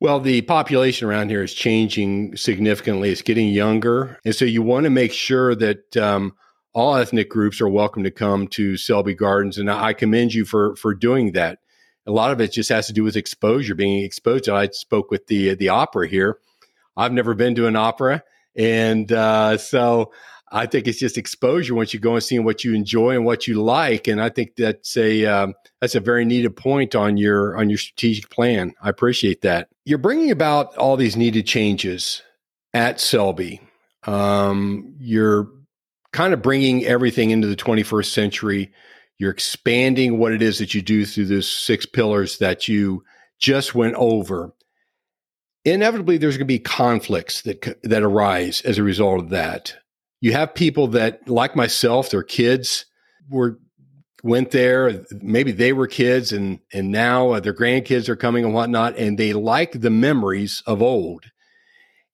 well, 0.00 0.18
the 0.18 0.40
population 0.42 1.06
around 1.06 1.28
here 1.28 1.42
is 1.42 1.52
changing 1.52 2.34
significantly. 2.36 3.10
It's 3.10 3.20
getting 3.20 3.48
younger. 3.48 4.18
And 4.24 4.34
so 4.34 4.46
you 4.46 4.62
want 4.62 4.84
to 4.84 4.90
make 4.90 5.12
sure 5.12 5.54
that 5.54 5.94
um, 5.96 6.34
all 6.72 6.96
ethnic 6.96 7.28
groups 7.28 7.60
are 7.60 7.68
welcome 7.68 8.02
to 8.04 8.10
come 8.10 8.48
to 8.48 8.78
Selby 8.78 9.14
Gardens, 9.14 9.58
and 9.58 9.70
I 9.70 9.92
commend 9.92 10.32
you 10.32 10.44
for 10.44 10.74
for 10.76 10.94
doing 10.94 11.32
that. 11.32 11.58
A 12.06 12.12
lot 12.12 12.30
of 12.32 12.40
it 12.40 12.52
just 12.52 12.70
has 12.70 12.86
to 12.86 12.94
do 12.94 13.04
with 13.04 13.16
exposure, 13.16 13.74
being 13.74 14.02
exposed. 14.02 14.48
I 14.48 14.68
spoke 14.68 15.10
with 15.10 15.26
the 15.26 15.54
the 15.54 15.68
opera 15.68 16.08
here. 16.08 16.38
I've 16.96 17.12
never 17.12 17.34
been 17.34 17.54
to 17.56 17.66
an 17.66 17.76
opera, 17.76 18.22
and 18.56 19.10
uh, 19.12 19.58
so 19.58 20.12
I 20.52 20.66
think 20.66 20.88
it's 20.88 20.98
just 20.98 21.16
exposure 21.16 21.74
once 21.74 21.94
you 21.94 22.00
go 22.00 22.14
and 22.14 22.22
see 22.22 22.38
what 22.38 22.64
you 22.64 22.74
enjoy 22.74 23.14
and 23.14 23.24
what 23.24 23.46
you 23.46 23.62
like. 23.62 24.08
And 24.08 24.20
I 24.20 24.30
think 24.30 24.56
that's 24.56 24.96
a 24.96 25.24
um, 25.26 25.54
that's 25.80 25.94
a 25.94 26.00
very 26.00 26.24
needed 26.24 26.56
point 26.56 26.94
on 26.94 27.16
your 27.16 27.56
on 27.56 27.70
your 27.70 27.78
strategic 27.78 28.30
plan. 28.30 28.74
I 28.82 28.88
appreciate 28.88 29.42
that. 29.42 29.68
You're 29.84 29.98
bringing 29.98 30.30
about 30.30 30.76
all 30.76 30.96
these 30.96 31.16
needed 31.16 31.46
changes 31.46 32.22
at 32.74 33.00
Selby. 33.00 33.60
Um, 34.06 34.94
you're 34.98 35.48
kind 36.12 36.34
of 36.34 36.42
bringing 36.42 36.84
everything 36.84 37.30
into 37.30 37.46
the 37.46 37.56
21st 37.56 38.06
century. 38.06 38.72
You're 39.18 39.30
expanding 39.30 40.18
what 40.18 40.32
it 40.32 40.42
is 40.42 40.58
that 40.58 40.74
you 40.74 40.82
do 40.82 41.04
through 41.04 41.26
those 41.26 41.48
six 41.48 41.86
pillars 41.86 42.38
that 42.38 42.66
you 42.66 43.04
just 43.38 43.74
went 43.74 43.94
over. 43.94 44.52
Inevitably, 45.64 46.16
there's 46.18 46.36
going 46.36 46.46
to 46.46 46.52
be 46.52 46.58
conflicts 46.58 47.42
that 47.42 47.78
that 47.84 48.02
arise 48.02 48.62
as 48.62 48.78
a 48.78 48.82
result 48.82 49.20
of 49.20 49.30
that. 49.30 49.76
You 50.20 50.32
have 50.32 50.54
people 50.54 50.88
that, 50.88 51.28
like 51.28 51.56
myself, 51.56 52.10
their 52.10 52.22
kids 52.22 52.86
were 53.30 53.58
went 54.22 54.50
there. 54.50 55.04
Maybe 55.22 55.52
they 55.52 55.72
were 55.72 55.86
kids, 55.86 56.32
and 56.32 56.60
and 56.72 56.90
now 56.90 57.40
their 57.40 57.54
grandkids 57.54 58.08
are 58.08 58.16
coming 58.16 58.44
and 58.44 58.54
whatnot, 58.54 58.96
and 58.96 59.18
they 59.18 59.32
like 59.32 59.80
the 59.80 59.90
memories 59.90 60.62
of 60.66 60.82
old. 60.82 61.24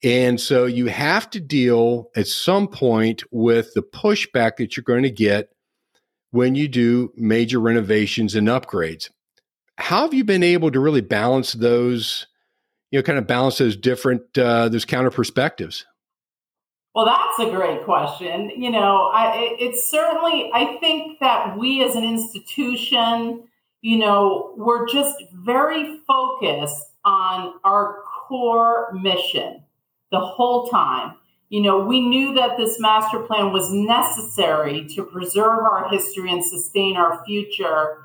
And 0.03 0.41
so 0.41 0.67
you 0.67 0.87
have 0.87 1.31
to 1.31 1.41
deal 1.41 2.11
at 2.15 2.27
some 2.27 2.69
point 2.69 3.25
with 3.31 3.73
the 3.75 3.83
pushback 3.83 4.57
that 4.57 4.77
you're 4.77 4.85
going 4.85 5.03
to 5.03 5.11
get 5.11 5.49
when 6.31 6.55
you 6.55 6.69
do 6.69 7.13
major 7.17 7.59
renovations 7.59 8.35
and 8.35 8.47
upgrades. 8.47 9.11
How 9.79 10.03
have 10.03 10.15
you 10.15 10.23
been 10.23 10.43
able 10.43 10.71
to 10.71 10.81
really 10.81 11.01
balance 11.01 11.55
those, 11.55 12.27
you 12.91 12.99
know, 12.99 13.03
kind 13.03 13.19
of 13.19 13.27
balance 13.27 13.59
those 13.59 13.77
different, 13.77 14.23
uh, 14.39 14.69
those 14.69 14.85
counter 14.85 15.11
perspectives? 15.11 15.87
Well, 16.97 17.05
that's 17.05 17.47
a 17.47 17.55
great 17.55 17.85
question. 17.85 18.49
You 18.57 18.71
know, 18.71 19.11
I, 19.13 19.55
it's 19.61 19.87
certainly, 19.91 20.51
I 20.55 20.79
think 20.81 21.21
that 21.21 21.59
we 21.59 21.85
as 21.85 21.95
an 21.95 22.05
institution, 22.05 23.43
you 23.83 23.99
know, 23.99 24.55
we're 24.57 24.89
just 24.89 25.23
very 25.35 25.99
focused 26.07 26.87
on 27.05 27.53
our 27.65 27.99
core 28.27 28.95
mission 28.95 29.63
the 30.11 30.21
whole 30.21 30.69
time. 30.69 31.17
You 31.51 31.61
know, 31.61 31.85
we 31.85 32.01
knew 32.01 32.33
that 32.33 32.57
this 32.57 32.81
master 32.81 33.19
plan 33.19 33.53
was 33.53 33.71
necessary 33.71 34.89
to 34.95 35.05
preserve 35.05 35.65
our 35.71 35.91
history 35.91 36.33
and 36.33 36.43
sustain 36.43 36.97
our 36.97 37.23
future. 37.27 37.99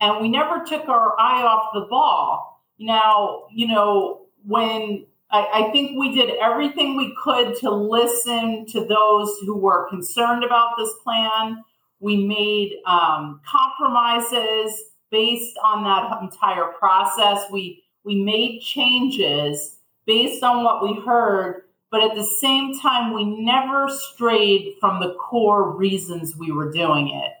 And 0.00 0.22
we 0.22 0.30
never 0.30 0.64
took 0.64 0.88
our 0.88 1.20
eye 1.20 1.42
off 1.42 1.74
the 1.74 1.82
ball. 1.82 2.64
Now, 2.78 3.42
you 3.52 3.68
know, 3.68 4.22
when 4.46 5.04
I, 5.30 5.66
I 5.68 5.70
think 5.72 5.98
we 5.98 6.14
did 6.14 6.36
everything 6.40 6.96
we 6.96 7.14
could 7.22 7.56
to 7.56 7.70
listen 7.70 8.66
to 8.66 8.84
those 8.84 9.36
who 9.40 9.56
were 9.56 9.88
concerned 9.88 10.44
about 10.44 10.72
this 10.78 10.92
plan. 11.02 11.62
We 12.00 12.26
made 12.26 12.78
um, 12.86 13.40
compromises 13.46 14.84
based 15.10 15.56
on 15.64 15.84
that 15.84 16.22
entire 16.22 16.72
process. 16.78 17.44
We 17.50 17.82
we 18.04 18.22
made 18.22 18.60
changes 18.60 19.76
based 20.06 20.42
on 20.42 20.64
what 20.64 20.82
we 20.82 20.98
heard, 21.04 21.64
but 21.90 22.02
at 22.02 22.14
the 22.14 22.24
same 22.24 22.78
time, 22.78 23.12
we 23.12 23.24
never 23.24 23.88
strayed 23.88 24.76
from 24.80 25.00
the 25.00 25.14
core 25.14 25.76
reasons 25.76 26.36
we 26.36 26.50
were 26.50 26.72
doing 26.72 27.08
it. 27.08 27.32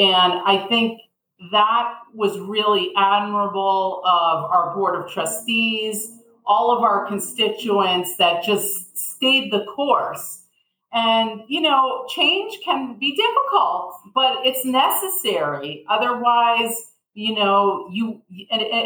And 0.00 0.34
I 0.44 0.66
think 0.68 1.00
that 1.50 1.94
was 2.14 2.38
really 2.38 2.92
admirable 2.96 4.02
of 4.04 4.44
our 4.44 4.74
board 4.74 5.02
of 5.02 5.10
trustees, 5.10 6.12
all 6.46 6.76
of 6.76 6.82
our 6.82 7.06
constituents 7.06 8.16
that 8.16 8.44
just 8.44 8.96
stayed 8.96 9.52
the 9.52 9.64
course. 9.64 10.42
And, 10.92 11.40
you 11.48 11.60
know, 11.60 12.06
change 12.08 12.58
can 12.64 12.98
be 12.98 13.16
difficult, 13.16 13.96
but 14.14 14.46
it's 14.46 14.64
necessary. 14.64 15.84
Otherwise, 15.88 16.92
you 17.14 17.34
know, 17.34 17.88
you, 17.92 18.20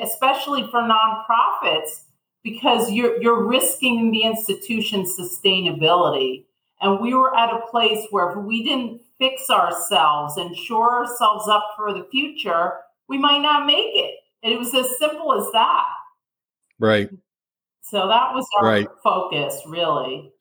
especially 0.02 0.62
for 0.70 0.80
nonprofits, 0.80 2.04
because 2.42 2.90
you're 2.90 3.20
you're 3.20 3.46
risking 3.46 4.10
the 4.10 4.22
institution's 4.22 5.16
sustainability. 5.18 6.44
And 6.80 7.00
we 7.00 7.12
were 7.12 7.36
at 7.36 7.52
a 7.52 7.66
place 7.70 8.06
where 8.10 8.30
if 8.30 8.38
we 8.38 8.62
didn't 8.62 9.00
fix 9.18 9.50
ourselves 9.50 10.36
and 10.36 10.56
shore 10.56 11.04
ourselves 11.04 11.48
up 11.48 11.64
for 11.76 11.92
the 11.92 12.06
future, 12.10 12.74
we 13.08 13.18
might 13.18 13.42
not 13.42 13.66
make 13.66 13.94
it. 13.94 14.14
And 14.42 14.52
it 14.52 14.58
was 14.58 14.72
as 14.74 14.96
simple 14.98 15.34
as 15.34 15.50
that. 15.52 15.84
Right. 16.78 17.10
So 17.82 18.08
that 18.08 18.34
was 18.34 18.46
our 18.58 18.64
right. 18.64 18.88
focus, 19.02 19.60
really. 19.66 20.32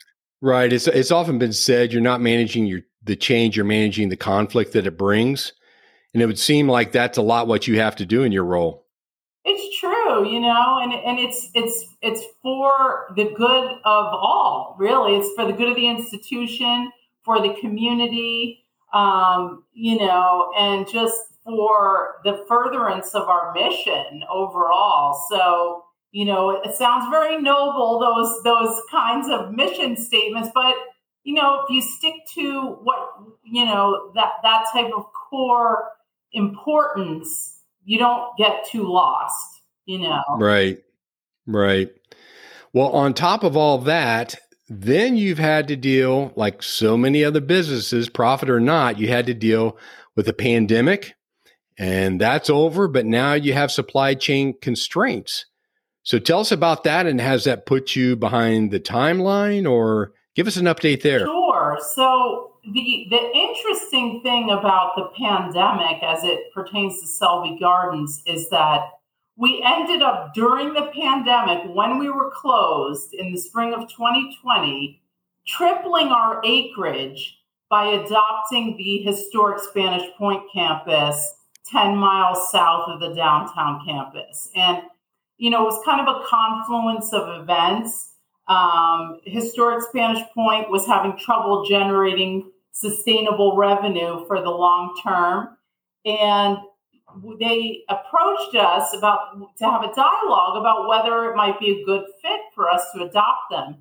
Right. 0.41 0.71
It's 0.71 0.87
it's 0.87 1.11
often 1.11 1.39
been 1.39 1.53
said 1.53 1.93
you're 1.93 2.01
not 2.01 2.21
managing 2.21 2.65
your 2.65 2.81
the 3.03 3.15
change, 3.15 3.55
you're 3.55 3.65
managing 3.65 4.09
the 4.09 4.17
conflict 4.17 4.73
that 4.73 4.85
it 4.85 4.97
brings. 4.97 5.53
And 6.13 6.21
it 6.21 6.25
would 6.25 6.39
seem 6.39 6.67
like 6.67 6.91
that's 6.91 7.17
a 7.17 7.21
lot 7.21 7.47
what 7.47 7.67
you 7.67 7.79
have 7.79 7.95
to 7.97 8.05
do 8.05 8.23
in 8.23 8.31
your 8.31 8.45
role. 8.45 8.85
It's 9.45 9.79
true 9.79 9.97
you 10.25 10.39
know, 10.39 10.79
and 10.81 10.93
and 10.93 11.19
it's 11.19 11.49
it's 11.53 11.85
it's 12.01 12.23
for 12.41 13.13
the 13.15 13.33
good 13.35 13.71
of 13.85 14.05
all. 14.13 14.75
Really, 14.79 15.15
it's 15.15 15.33
for 15.35 15.45
the 15.45 15.53
good 15.53 15.69
of 15.69 15.75
the 15.75 15.87
institution, 15.87 16.91
for 17.23 17.41
the 17.41 17.55
community, 17.59 18.63
um, 18.93 19.63
you 19.73 19.97
know, 19.97 20.51
and 20.57 20.87
just 20.87 21.21
for 21.43 22.21
the 22.23 22.45
furtherance 22.47 23.13
of 23.13 23.27
our 23.27 23.53
mission 23.53 24.23
overall. 24.29 25.19
So, 25.29 25.83
you 26.11 26.25
know, 26.25 26.61
it 26.61 26.75
sounds 26.75 27.09
very 27.09 27.41
noble 27.41 27.99
those 27.99 28.43
those 28.43 28.81
kinds 28.89 29.29
of 29.29 29.51
mission 29.51 29.95
statements, 29.95 30.49
but 30.53 30.75
you 31.23 31.33
know, 31.33 31.61
if 31.63 31.69
you 31.69 31.81
stick 31.81 32.15
to 32.35 32.77
what 32.83 32.99
you 33.43 33.65
know 33.65 34.11
that 34.15 34.33
that 34.43 34.65
type 34.71 34.91
of 34.95 35.05
core 35.29 35.91
importance, 36.31 37.59
you 37.83 37.97
don't 37.97 38.35
get 38.37 38.65
too 38.65 38.83
lost. 38.83 39.61
You 39.85 39.99
know, 39.99 40.23
right, 40.39 40.77
right. 41.45 41.89
Well, 42.73 42.89
on 42.89 43.13
top 43.13 43.43
of 43.43 43.55
all 43.55 43.77
that, 43.79 44.35
then 44.69 45.15
you've 45.15 45.39
had 45.39 45.67
to 45.69 45.75
deal, 45.75 46.33
like 46.35 46.61
so 46.61 46.97
many 46.97 47.23
other 47.23 47.39
businesses, 47.39 48.09
profit 48.09 48.49
or 48.49 48.59
not, 48.59 48.99
you 48.99 49.07
had 49.07 49.25
to 49.27 49.33
deal 49.33 49.77
with 50.15 50.27
a 50.27 50.33
pandemic 50.33 51.13
and 51.77 52.19
that's 52.19 52.49
over. 52.49 52.87
But 52.87 53.05
now 53.05 53.33
you 53.33 53.53
have 53.53 53.71
supply 53.71 54.13
chain 54.13 54.55
constraints. 54.61 55.45
So 56.07 56.19
tell 56.19 56.39
us 56.39 56.53
about 56.53 56.85
that. 56.85 57.05
And 57.05 57.19
has 57.19 57.43
that 57.43 57.65
put 57.65 57.93
you 57.93 58.15
behind 58.15 58.71
the 58.71 58.79
timeline 58.79 59.69
or 59.69 60.13
give 60.35 60.47
us 60.47 60.55
an 60.55 60.63
update 60.63 61.01
there? 61.01 61.25
Sure. 61.25 61.77
So 61.95 62.53
the, 62.63 63.07
the 63.09 63.31
interesting 63.35 64.21
thing 64.23 64.49
about 64.49 64.93
the 64.95 65.09
pandemic 65.17 66.01
as 66.01 66.23
it 66.23 66.53
pertains 66.53 67.01
to 67.01 67.07
Selby 67.07 67.57
Gardens 67.59 68.23
is 68.25 68.47
that 68.51 68.83
we 69.35 69.61
ended 69.65 70.01
up 70.01 70.33
during 70.33 70.73
the 70.73 70.89
pandemic 70.95 71.75
when 71.75 71.99
we 71.99 72.09
were 72.09 72.31
closed 72.33 73.13
in 73.13 73.33
the 73.33 73.37
spring 73.37 73.73
of 73.73 73.81
2020 73.89 75.01
tripling 75.45 76.07
our 76.07 76.41
acreage 76.45 77.37
by 77.69 77.85
adopting 77.87 78.77
the 78.77 78.99
historic 78.99 79.59
Spanish 79.59 80.09
Point 80.17 80.43
campus 80.53 81.33
10 81.65 81.97
miles 81.97 82.49
south 82.49 82.87
of 82.87 83.01
the 83.01 83.13
downtown 83.13 83.85
campus. 83.85 84.47
And, 84.55 84.83
you 85.37 85.49
know, 85.49 85.63
it 85.63 85.65
was 85.65 85.81
kind 85.85 86.07
of 86.07 86.15
a 86.15 86.25
confluence 86.25 87.13
of 87.13 87.41
events. 87.41 88.13
Um, 88.47 89.19
historic 89.25 89.83
Spanish 89.83 90.23
Point 90.33 90.69
was 90.69 90.85
having 90.85 91.17
trouble 91.17 91.65
generating 91.65 92.51
sustainable 92.71 93.55
revenue 93.55 94.25
for 94.27 94.41
the 94.41 94.49
long 94.49 94.99
term. 95.03 95.57
And 96.05 96.57
they 97.39 97.83
approached 97.89 98.55
us 98.55 98.93
about 98.95 99.57
to 99.57 99.65
have 99.65 99.83
a 99.83 99.93
dialogue 99.93 100.57
about 100.57 100.87
whether 100.87 101.29
it 101.29 101.35
might 101.35 101.59
be 101.59 101.81
a 101.81 101.85
good 101.85 102.05
fit 102.21 102.41
for 102.53 102.69
us 102.69 102.85
to 102.93 103.03
adopt 103.03 103.49
them. 103.49 103.77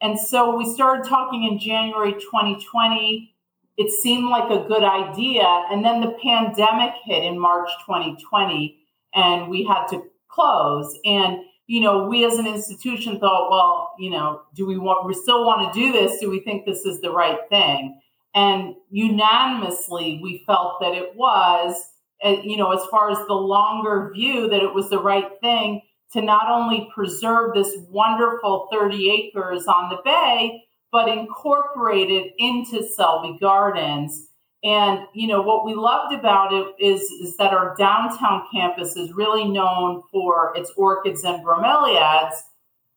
And 0.00 0.18
so 0.18 0.56
we 0.56 0.72
started 0.72 1.08
talking 1.08 1.44
in 1.44 1.58
January 1.58 2.12
2020 2.12 3.34
it 3.78 3.92
seemed 3.92 4.28
like 4.28 4.50
a 4.50 4.66
good 4.66 4.82
idea. 4.82 5.44
And 5.70 5.84
then 5.84 6.00
the 6.00 6.16
pandemic 6.20 6.94
hit 7.04 7.22
in 7.22 7.38
March 7.38 7.70
2020, 7.86 8.76
and 9.14 9.48
we 9.48 9.64
had 9.64 9.86
to 9.86 10.02
close. 10.38 10.98
And 11.04 11.38
you 11.68 11.82
know, 11.82 12.06
we 12.06 12.24
as 12.24 12.38
an 12.38 12.46
institution 12.46 13.20
thought, 13.20 13.50
well, 13.50 13.92
you 13.98 14.10
know, 14.10 14.40
do 14.54 14.66
we 14.66 14.78
want, 14.78 15.06
we 15.06 15.12
still 15.12 15.44
want 15.44 15.72
to 15.72 15.78
do 15.78 15.92
this? 15.92 16.18
Do 16.18 16.30
we 16.30 16.40
think 16.40 16.64
this 16.64 16.86
is 16.86 17.02
the 17.02 17.10
right 17.10 17.40
thing? 17.50 18.00
And 18.34 18.74
unanimously, 18.90 20.18
we 20.22 20.44
felt 20.46 20.80
that 20.80 20.94
it 20.94 21.14
was, 21.14 21.74
eh, 22.22 22.40
you 22.42 22.56
know, 22.56 22.72
as 22.72 22.84
far 22.86 23.10
as 23.10 23.18
the 23.26 23.34
longer 23.34 24.10
view, 24.14 24.48
that 24.48 24.62
it 24.62 24.72
was 24.72 24.88
the 24.88 25.00
right 25.00 25.28
thing 25.42 25.82
to 26.14 26.22
not 26.22 26.50
only 26.50 26.88
preserve 26.94 27.52
this 27.52 27.76
wonderful 27.90 28.68
30 28.72 29.10
acres 29.10 29.66
on 29.66 29.90
the 29.90 30.00
bay, 30.06 30.64
but 30.90 31.08
incorporate 31.08 32.10
it 32.10 32.32
into 32.38 32.82
Selby 32.82 33.36
Gardens. 33.38 34.27
And 34.64 35.06
you 35.14 35.28
know 35.28 35.40
what 35.40 35.64
we 35.64 35.74
loved 35.74 36.12
about 36.12 36.52
it 36.52 36.74
is, 36.80 37.02
is 37.02 37.36
that 37.36 37.54
our 37.54 37.76
downtown 37.76 38.44
campus 38.52 38.96
is 38.96 39.12
really 39.12 39.46
known 39.46 40.02
for 40.10 40.52
its 40.56 40.72
orchids 40.76 41.22
and 41.22 41.44
bromeliads, 41.44 42.34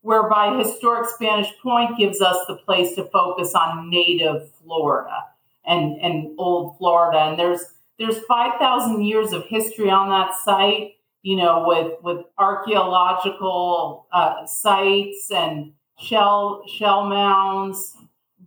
whereby 0.02 0.58
historic 0.58 1.08
Spanish 1.08 1.50
Point 1.62 1.98
gives 1.98 2.20
us 2.20 2.48
the 2.48 2.56
place 2.56 2.96
to 2.96 3.04
focus 3.06 3.54
on 3.54 3.92
native 3.92 4.52
Florida 4.56 5.26
and, 5.66 6.02
and 6.02 6.32
old 6.40 6.78
Florida. 6.78 7.20
And 7.20 7.40
there's 7.40 7.64
there's 8.00 8.18
5,000 8.28 9.04
years 9.04 9.32
of 9.32 9.46
history 9.46 9.92
on 9.92 10.10
that 10.10 10.34
site, 10.44 10.94
you 11.22 11.36
know, 11.36 11.64
with 11.68 11.94
with 12.02 12.26
archaeological 12.40 14.08
uh, 14.12 14.48
sites 14.48 15.30
and 15.32 15.74
shell 16.00 16.64
shell 16.68 17.08
mounds, 17.08 17.96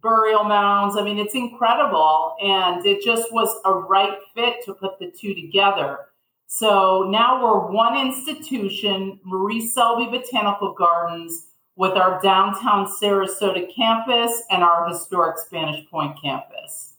burial 0.05 0.45
mounds. 0.45 0.97
I 0.97 1.03
mean, 1.03 1.19
it's 1.19 1.35
incredible, 1.35 2.37
and 2.41 2.87
it 2.87 3.03
just 3.03 3.33
was 3.33 3.49
a 3.65 3.73
right 3.73 4.17
fit 4.35 4.65
to 4.67 4.75
put 4.75 5.01
the 5.01 5.11
two 5.11 5.35
together. 5.35 5.99
So 6.47 7.09
now 7.11 7.43
we're 7.43 7.73
one 7.73 7.99
institution, 7.99 9.19
Marie 9.25 9.67
Selby 9.67 10.07
Botanical 10.07 10.75
Gardens, 10.75 11.47
with 11.75 11.97
our 11.97 12.21
downtown 12.21 12.87
Sarasota 12.87 13.67
campus 13.75 14.43
and 14.51 14.63
our 14.63 14.89
historic 14.89 15.39
Spanish 15.39 15.85
Point 15.91 16.17
campus. 16.23 16.93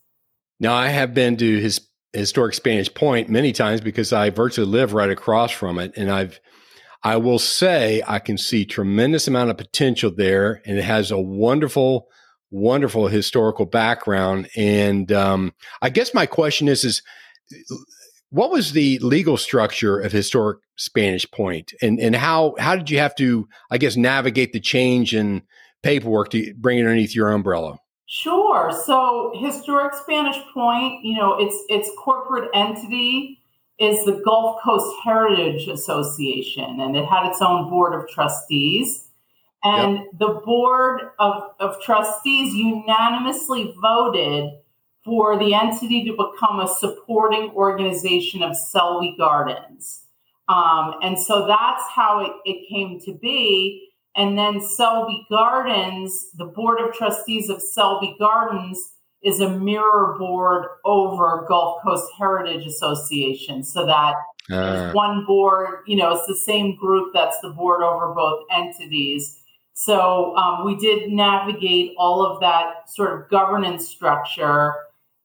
Now, 0.59 0.73
I 0.73 0.87
have 0.87 1.13
been 1.13 1.37
to 1.37 1.59
his 1.61 1.87
historic 2.11 2.53
Spanish 2.53 2.93
Point 2.93 3.29
many 3.29 3.53
times 3.53 3.79
because 3.81 4.11
I 4.11 4.31
virtually 4.31 4.67
live 4.67 4.93
right 4.93 5.09
across 5.09 5.51
from 5.51 5.79
it, 5.79 5.93
and 5.95 6.11
I've 6.11 6.39
I 7.05 7.17
will 7.17 7.37
say 7.37 8.01
I 8.07 8.17
can 8.17 8.35
see 8.35 8.65
tremendous 8.65 9.27
amount 9.27 9.51
of 9.51 9.57
potential 9.57 10.11
there, 10.15 10.63
and 10.65 10.79
it 10.79 10.83
has 10.83 11.11
a 11.11 11.19
wonderful, 11.19 12.07
wonderful 12.55 13.07
historical 13.07 13.65
background. 13.65 14.49
And 14.55 15.11
um, 15.11 15.53
I 15.81 15.89
guess 15.89 16.13
my 16.13 16.25
question 16.25 16.67
is: 16.67 16.83
is 16.83 17.01
what 18.29 18.51
was 18.51 18.71
the 18.71 18.97
legal 18.99 19.37
structure 19.37 19.99
of 19.99 20.11
historic 20.11 20.59
Spanish 20.75 21.29
Point, 21.29 21.73
and 21.81 21.99
and 21.99 22.15
how 22.15 22.55
how 22.57 22.75
did 22.75 22.89
you 22.89 22.99
have 22.99 23.15
to, 23.15 23.47
I 23.69 23.77
guess, 23.77 23.95
navigate 23.95 24.53
the 24.53 24.59
change 24.59 25.13
in 25.13 25.43
paperwork 25.83 26.29
to 26.31 26.53
bring 26.55 26.79
it 26.79 26.81
underneath 26.81 27.15
your 27.15 27.31
umbrella? 27.31 27.79
Sure. 28.07 28.71
So 28.85 29.33
historic 29.39 29.93
Spanish 29.95 30.37
Point, 30.53 31.03
you 31.03 31.17
know, 31.17 31.37
its 31.37 31.55
its 31.69 31.89
corporate 32.03 32.49
entity 32.53 33.39
is 33.77 34.05
the 34.05 34.21
Gulf 34.23 34.61
Coast 34.63 34.95
Heritage 35.03 35.67
Association, 35.67 36.79
and 36.79 36.95
it 36.95 37.05
had 37.05 37.29
its 37.29 37.41
own 37.41 37.69
board 37.69 37.93
of 37.93 38.07
trustees. 38.09 39.04
And 39.65 39.97
yep. 39.97 40.08
the 40.19 40.41
board 40.45 41.01
of, 41.17 41.51
of 41.60 41.82
trustees 41.82 42.54
unanimously 42.54 43.75
voted 43.82 44.51
for 45.04 45.38
the 45.38 45.54
entity 45.54 46.06
to 46.06 46.12
become 46.12 46.60
a 46.60 46.67
supporting 46.67 47.49
organization 47.51 48.43
of 48.43 48.56
Selby 48.56 49.15
Gardens. 49.17 50.01
Um, 50.47 50.95
and 51.01 51.19
so 51.19 51.47
that's 51.47 51.84
how 51.89 52.21
it, 52.21 52.32
it 52.45 52.69
came 52.69 52.99
to 53.01 53.13
be. 53.13 53.89
And 54.15 54.38
then 54.38 54.62
Selby 54.62 55.25
Gardens, 55.30 56.32
the 56.36 56.45
board 56.45 56.80
of 56.80 56.93
trustees 56.93 57.49
of 57.49 57.62
Selby 57.62 58.15
Gardens, 58.19 58.91
is 59.23 59.39
a 59.39 59.49
mirror 59.49 60.15
board 60.19 60.67
over 60.86 61.45
Gulf 61.47 61.82
Coast 61.84 62.06
Heritage 62.17 62.67
Association 62.67 63.63
so 63.63 63.86
that 63.88 64.15
uh. 64.51 64.91
one 64.91 65.25
board, 65.25 65.80
you 65.88 65.95
know, 65.95 66.13
it's 66.13 66.28
the 66.28 66.36
same 66.36 66.75
group 66.75 67.12
that's 67.13 67.39
the 67.41 67.49
board 67.49 67.82
over 67.82 68.13
both 68.13 68.43
entities. 68.56 69.41
So 69.75 70.35
um, 70.38 70.65
we 70.65 70.77
did 70.77 71.11
navigate 71.11 71.95
all 71.97 72.25
of 72.25 72.39
that 72.39 72.89
sort 72.89 73.19
of 73.19 73.29
governance 73.29 73.88
structure. 73.88 74.73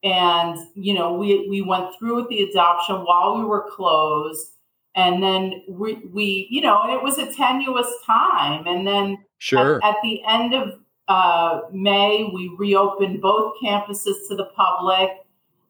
And, 0.02 0.58
you 0.74 0.92
know, 0.92 1.14
we, 1.14 1.48
we 1.48 1.62
went 1.62 1.96
through 1.96 2.16
with 2.16 2.28
the 2.28 2.42
adoption 2.42 2.96
while 2.96 3.38
we 3.38 3.44
were 3.44 3.70
closed. 3.70 4.48
And 4.96 5.22
then 5.22 5.62
we, 5.68 5.94
we 6.12 6.48
you 6.50 6.62
know, 6.62 6.82
and 6.82 6.92
it 6.92 7.00
was 7.00 7.16
a 7.16 7.32
tenuous 7.32 7.86
time. 8.04 8.66
And 8.66 8.84
then 8.84 9.18
sure. 9.38 9.76
at, 9.84 9.94
at 9.94 9.96
the 10.02 10.20
end 10.26 10.52
of 10.52 10.80
uh, 11.06 11.60
May, 11.72 12.28
we 12.34 12.52
reopened 12.58 13.22
both 13.22 13.54
campuses 13.62 14.26
to 14.28 14.36
the 14.36 14.50
public. 14.56 15.10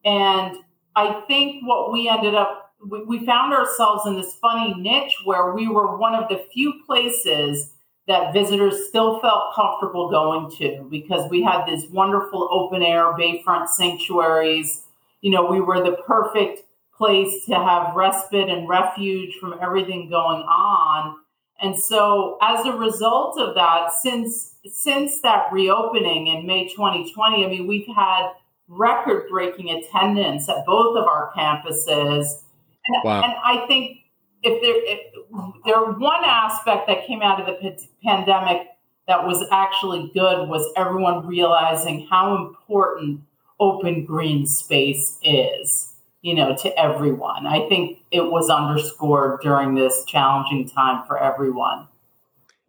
And 0.06 0.56
I 0.96 1.22
think 1.28 1.66
what 1.66 1.92
we 1.92 2.08
ended 2.08 2.34
up, 2.34 2.72
we, 2.88 3.04
we 3.04 3.26
found 3.26 3.52
ourselves 3.52 4.06
in 4.06 4.16
this 4.16 4.36
funny 4.36 4.72
niche 4.72 5.16
where 5.24 5.52
we 5.52 5.68
were 5.68 5.98
one 5.98 6.14
of 6.14 6.30
the 6.30 6.46
few 6.50 6.80
places 6.86 7.72
that 8.10 8.32
visitors 8.32 8.88
still 8.88 9.20
felt 9.20 9.54
comfortable 9.54 10.10
going 10.10 10.50
to 10.50 10.84
because 10.90 11.30
we 11.30 11.44
had 11.44 11.64
these 11.64 11.86
wonderful 11.90 12.48
open 12.50 12.82
air 12.82 13.12
bayfront 13.12 13.68
sanctuaries. 13.68 14.82
You 15.20 15.30
know, 15.30 15.48
we 15.48 15.60
were 15.60 15.80
the 15.80 15.96
perfect 16.08 16.64
place 16.92 17.44
to 17.44 17.54
have 17.54 17.94
respite 17.94 18.48
and 18.48 18.68
refuge 18.68 19.36
from 19.40 19.54
everything 19.62 20.10
going 20.10 20.42
on. 20.42 21.18
And 21.62 21.78
so 21.78 22.36
as 22.42 22.66
a 22.66 22.72
result 22.72 23.38
of 23.38 23.54
that, 23.54 23.92
since 23.92 24.56
since 24.66 25.20
that 25.20 25.52
reopening 25.52 26.26
in 26.26 26.48
May 26.48 26.66
2020, 26.66 27.44
I 27.44 27.48
mean, 27.48 27.68
we've 27.68 27.86
had 27.94 28.32
record 28.66 29.28
breaking 29.30 29.70
attendance 29.70 30.48
at 30.48 30.66
both 30.66 30.98
of 30.98 31.04
our 31.04 31.30
campuses. 31.36 32.42
And, 32.86 33.04
wow. 33.04 33.22
and 33.22 33.34
I 33.44 33.66
think 33.68 33.99
if 34.42 34.62
there, 34.62 34.83
if, 34.85 35.64
there 35.64 35.92
one 35.98 36.24
aspect 36.24 36.87
that 36.87 37.07
came 37.07 37.22
out 37.22 37.40
of 37.40 37.46
the 37.46 37.53
p- 37.55 37.88
pandemic 38.05 38.68
that 39.07 39.26
was 39.26 39.44
actually 39.50 40.11
good 40.14 40.48
was 40.48 40.72
everyone 40.76 41.26
realizing 41.26 42.07
how 42.09 42.37
important 42.37 43.20
open 43.59 44.05
green 44.05 44.46
space 44.46 45.18
is, 45.22 45.92
you 46.22 46.35
know, 46.35 46.57
to 46.57 46.79
everyone. 46.79 47.46
I 47.46 47.68
think 47.68 47.98
it 48.11 48.31
was 48.31 48.48
underscored 48.48 49.40
during 49.42 49.74
this 49.74 50.05
challenging 50.07 50.68
time 50.68 51.05
for 51.07 51.18
everyone. 51.18 51.87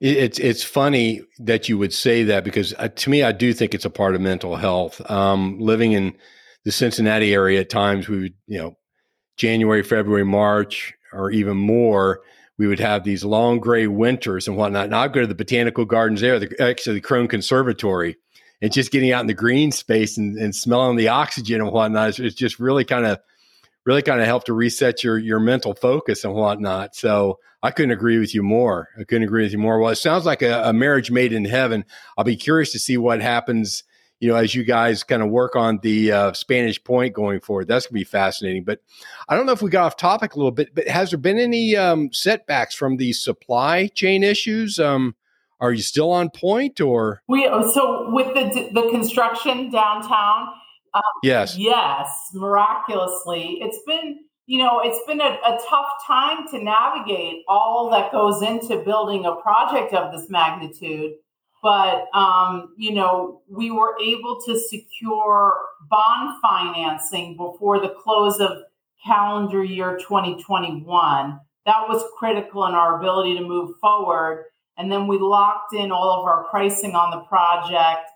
It's 0.01 0.39
it's 0.39 0.63
funny 0.63 1.21
that 1.37 1.69
you 1.69 1.77
would 1.77 1.93
say 1.93 2.23
that 2.23 2.43
because 2.43 2.73
uh, 2.79 2.87
to 2.87 3.09
me, 3.11 3.21
I 3.21 3.31
do 3.31 3.53
think 3.53 3.75
it's 3.75 3.85
a 3.85 3.89
part 3.89 4.15
of 4.15 4.21
mental 4.21 4.55
health. 4.55 4.99
Um, 5.11 5.59
living 5.59 5.91
in 5.91 6.17
the 6.65 6.71
Cincinnati 6.71 7.35
area, 7.35 7.59
at 7.59 7.69
times 7.69 8.09
we 8.09 8.19
would, 8.19 8.33
you 8.47 8.57
know, 8.57 8.75
January, 9.37 9.83
February, 9.83 10.25
March, 10.25 10.95
or 11.13 11.31
even 11.31 11.57
more, 11.57 12.21
we 12.57 12.67
would 12.67 12.79
have 12.79 13.03
these 13.03 13.23
long 13.23 13.59
gray 13.59 13.87
winters 13.87 14.47
and 14.47 14.55
whatnot. 14.55 14.85
And 14.85 14.95
I'd 14.95 15.13
go 15.13 15.21
to 15.21 15.27
the 15.27 15.35
botanical 15.35 15.85
gardens 15.85 16.21
there, 16.21 16.39
the, 16.39 16.61
actually 16.61 16.99
the 16.99 17.07
Krohn 17.07 17.29
Conservatory, 17.29 18.17
and 18.61 18.71
just 18.71 18.91
getting 18.91 19.11
out 19.11 19.21
in 19.21 19.27
the 19.27 19.33
green 19.33 19.71
space 19.71 20.17
and, 20.17 20.37
and 20.37 20.55
smelling 20.55 20.97
the 20.97 21.07
oxygen 21.07 21.61
and 21.61 21.71
whatnot. 21.71 22.09
It's, 22.09 22.19
it's 22.19 22.35
just 22.35 22.59
really 22.59 22.85
kind 22.85 23.05
of, 23.05 23.19
really 23.83 24.03
kind 24.03 24.21
of 24.21 24.27
helped 24.27 24.45
to 24.45 24.53
reset 24.53 25.03
your 25.03 25.17
your 25.17 25.39
mental 25.39 25.73
focus 25.73 26.23
and 26.23 26.35
whatnot. 26.35 26.95
So 26.95 27.39
I 27.63 27.71
couldn't 27.71 27.91
agree 27.91 28.19
with 28.19 28.35
you 28.35 28.43
more. 28.43 28.89
I 28.99 29.05
couldn't 29.05 29.23
agree 29.23 29.43
with 29.43 29.53
you 29.53 29.57
more. 29.57 29.79
Well, 29.79 29.91
it 29.91 29.95
sounds 29.95 30.25
like 30.25 30.43
a, 30.43 30.61
a 30.65 30.73
marriage 30.73 31.09
made 31.09 31.33
in 31.33 31.45
heaven. 31.45 31.85
I'll 32.15 32.23
be 32.23 32.35
curious 32.35 32.71
to 32.73 32.79
see 32.79 32.97
what 32.97 33.21
happens 33.21 33.83
you 34.21 34.29
know, 34.29 34.35
as 34.35 34.53
you 34.53 34.63
guys 34.63 35.03
kind 35.03 35.23
of 35.23 35.29
work 35.29 35.55
on 35.55 35.79
the 35.81 36.11
uh, 36.11 36.33
Spanish 36.33 36.81
Point 36.81 37.13
going 37.13 37.41
forward. 37.41 37.67
That's 37.67 37.87
going 37.87 37.99
to 37.99 38.05
be 38.05 38.09
fascinating. 38.09 38.63
But 38.63 38.79
I 39.27 39.35
don't 39.35 39.47
know 39.47 39.51
if 39.51 39.63
we 39.63 39.71
got 39.71 39.85
off 39.85 39.97
topic 39.97 40.35
a 40.35 40.37
little 40.37 40.51
bit, 40.51 40.73
but 40.75 40.87
has 40.87 41.09
there 41.09 41.17
been 41.17 41.39
any 41.39 41.75
um, 41.75 42.13
setbacks 42.13 42.75
from 42.75 42.97
the 42.97 43.13
supply 43.13 43.87
chain 43.87 44.23
issues? 44.23 44.79
Um, 44.79 45.15
are 45.59 45.73
you 45.73 45.81
still 45.81 46.11
on 46.11 46.29
point 46.29 46.79
or? 46.79 47.23
We 47.27 47.45
so 47.73 48.11
with 48.11 48.33
the 48.35 48.69
the 48.73 48.89
construction 48.91 49.71
downtown. 49.71 50.49
Um, 50.93 51.01
yes. 51.23 51.57
Yes, 51.57 52.29
miraculously, 52.33 53.57
it's 53.61 53.79
been 53.87 54.19
you 54.45 54.59
know 54.59 54.81
it's 54.83 54.99
been 55.07 55.21
a, 55.21 55.39
a 55.45 55.59
tough 55.67 55.87
time 56.05 56.47
to 56.49 56.63
navigate 56.63 57.43
all 57.47 57.89
that 57.89 58.11
goes 58.11 58.43
into 58.43 58.83
building 58.83 59.25
a 59.25 59.35
project 59.35 59.93
of 59.95 60.11
this 60.11 60.29
magnitude 60.29 61.13
but 61.61 62.07
um, 62.13 62.73
you 62.77 62.93
know 62.93 63.41
we 63.47 63.71
were 63.71 63.95
able 64.03 64.41
to 64.45 64.59
secure 64.59 65.57
bond 65.89 66.39
financing 66.41 67.37
before 67.37 67.79
the 67.79 67.93
close 68.03 68.39
of 68.39 68.51
calendar 69.05 69.63
year 69.63 69.97
2021 69.97 71.39
that 71.65 71.87
was 71.87 72.03
critical 72.17 72.65
in 72.65 72.73
our 72.73 72.97
ability 72.99 73.37
to 73.37 73.43
move 73.43 73.75
forward. 73.79 74.45
And 74.77 74.91
then 74.91 75.07
we 75.07 75.19
locked 75.19 75.73
in 75.73 75.91
all 75.91 76.19
of 76.19 76.25
our 76.25 76.45
pricing 76.49 76.95
on 76.95 77.11
the 77.11 77.23
project. 77.25 78.09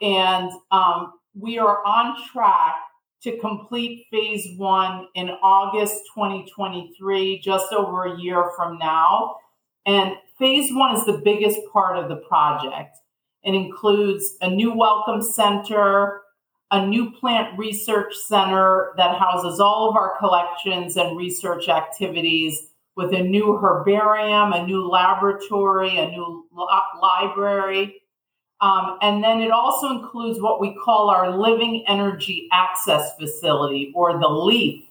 And 0.00 0.50
um, 0.70 1.14
we 1.34 1.58
are 1.58 1.84
on 1.84 2.16
track 2.30 2.76
to 3.22 3.38
complete 3.38 4.06
phase 4.10 4.58
one 4.58 5.06
in 5.14 5.30
august 5.42 5.94
2023 6.14 7.40
just 7.40 7.72
over 7.72 8.04
a 8.04 8.20
year 8.20 8.50
from 8.56 8.78
now. 8.78 9.36
And 9.86 10.14
phase 10.42 10.74
one 10.74 10.96
is 10.96 11.04
the 11.04 11.22
biggest 11.24 11.60
part 11.72 11.96
of 11.96 12.08
the 12.08 12.16
project. 12.16 12.98
It 13.44 13.54
includes 13.54 14.36
a 14.40 14.50
new 14.50 14.76
welcome 14.76 15.22
center, 15.22 16.22
a 16.72 16.84
new 16.84 17.12
plant 17.12 17.56
research 17.56 18.16
center 18.16 18.92
that 18.96 19.16
houses 19.20 19.60
all 19.60 19.88
of 19.88 19.94
our 19.94 20.18
collections 20.18 20.96
and 20.96 21.16
research 21.16 21.68
activities 21.68 22.70
with 22.96 23.14
a 23.14 23.22
new 23.22 23.56
herbarium, 23.56 24.52
a 24.52 24.66
new 24.66 24.88
laboratory, 24.88 25.96
a 25.96 26.10
new 26.10 26.44
library. 27.00 28.02
Um, 28.60 28.98
and 29.00 29.22
then 29.22 29.42
it 29.42 29.52
also 29.52 29.90
includes 29.90 30.40
what 30.40 30.60
we 30.60 30.74
call 30.74 31.08
our 31.08 31.38
Living 31.38 31.84
Energy 31.86 32.48
Access 32.50 33.12
Facility 33.16 33.92
or 33.94 34.14
the 34.14 34.28
LEAF. 34.28 34.88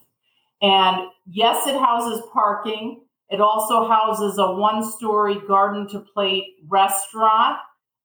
And 0.62 1.10
yes, 1.30 1.68
it 1.68 1.76
houses 1.76 2.24
parking. 2.32 3.01
It 3.32 3.39
also 3.39 3.88
houses 3.88 4.38
a 4.38 4.52
one 4.52 4.84
story 4.84 5.39
garden 5.48 5.88
to 5.89 6.00
plate 6.00 6.58
restaurant, 6.67 7.58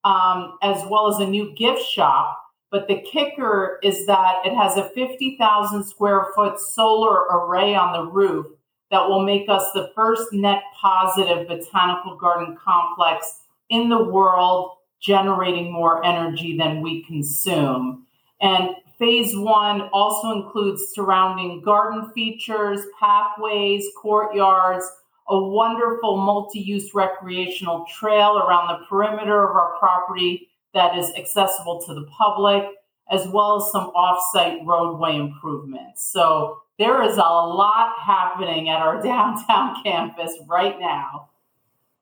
um, 0.05 0.57
as 0.63 0.85
well 0.89 1.13
as 1.13 1.19
a 1.19 1.27
new 1.27 1.53
gift 1.55 1.83
shop. 1.83 2.41
But 2.71 2.87
the 2.87 3.01
kicker 3.01 3.81
is 3.83 4.07
that 4.07 4.47
it 4.47 4.55
has 4.55 4.77
a 4.77 4.89
50,000 4.91 5.85
square 5.85 6.29
foot 6.35 6.61
solar 6.61 7.23
array 7.25 7.75
on 7.75 7.93
the 7.93 8.11
roof 8.11 8.47
that 8.91 9.09
will 9.09 9.25
make 9.25 9.49
us 9.49 9.73
the 9.73 9.91
first 9.97 10.33
net 10.33 10.63
positive 10.81 11.49
botanical 11.49 12.17
garden 12.17 12.57
complex 12.63 13.41
in 13.69 13.89
the 13.89 14.05
world, 14.05 14.77
generating 15.01 15.73
more 15.73 16.05
energy 16.05 16.57
than 16.57 16.83
we 16.83 17.03
consume. 17.05 18.07
And 18.41 18.71
phase 18.99 19.37
one 19.37 19.83
also 19.93 20.31
includes 20.31 20.93
surrounding 20.95 21.63
garden 21.63 22.13
features, 22.13 22.81
pathways, 22.99 23.87
courtyards, 24.01 24.89
a 25.29 25.39
wonderful 25.39 26.17
multi 26.17 26.61
use 26.61 26.95
recreational 26.95 27.87
trail 27.93 28.39
around 28.39 28.69
the 28.69 28.87
perimeter 28.87 29.49
of 29.49 29.57
our 29.57 29.77
property 29.79 30.49
that 30.75 30.97
is 30.97 31.13
accessible 31.17 31.83
to 31.87 31.95
the 31.95 32.07
public, 32.07 32.65
as 33.11 33.27
well 33.29 33.57
as 33.57 33.73
some 33.73 33.87
off 33.95 34.23
site 34.33 34.59
roadway 34.65 35.17
improvements. 35.17 36.07
So 36.13 36.63
there 36.79 37.03
is 37.03 37.17
a 37.17 37.21
lot 37.21 37.95
happening 37.99 38.69
at 38.69 38.81
our 38.81 39.03
downtown 39.03 39.83
campus 39.83 40.33
right 40.49 40.79
now. 40.79 41.31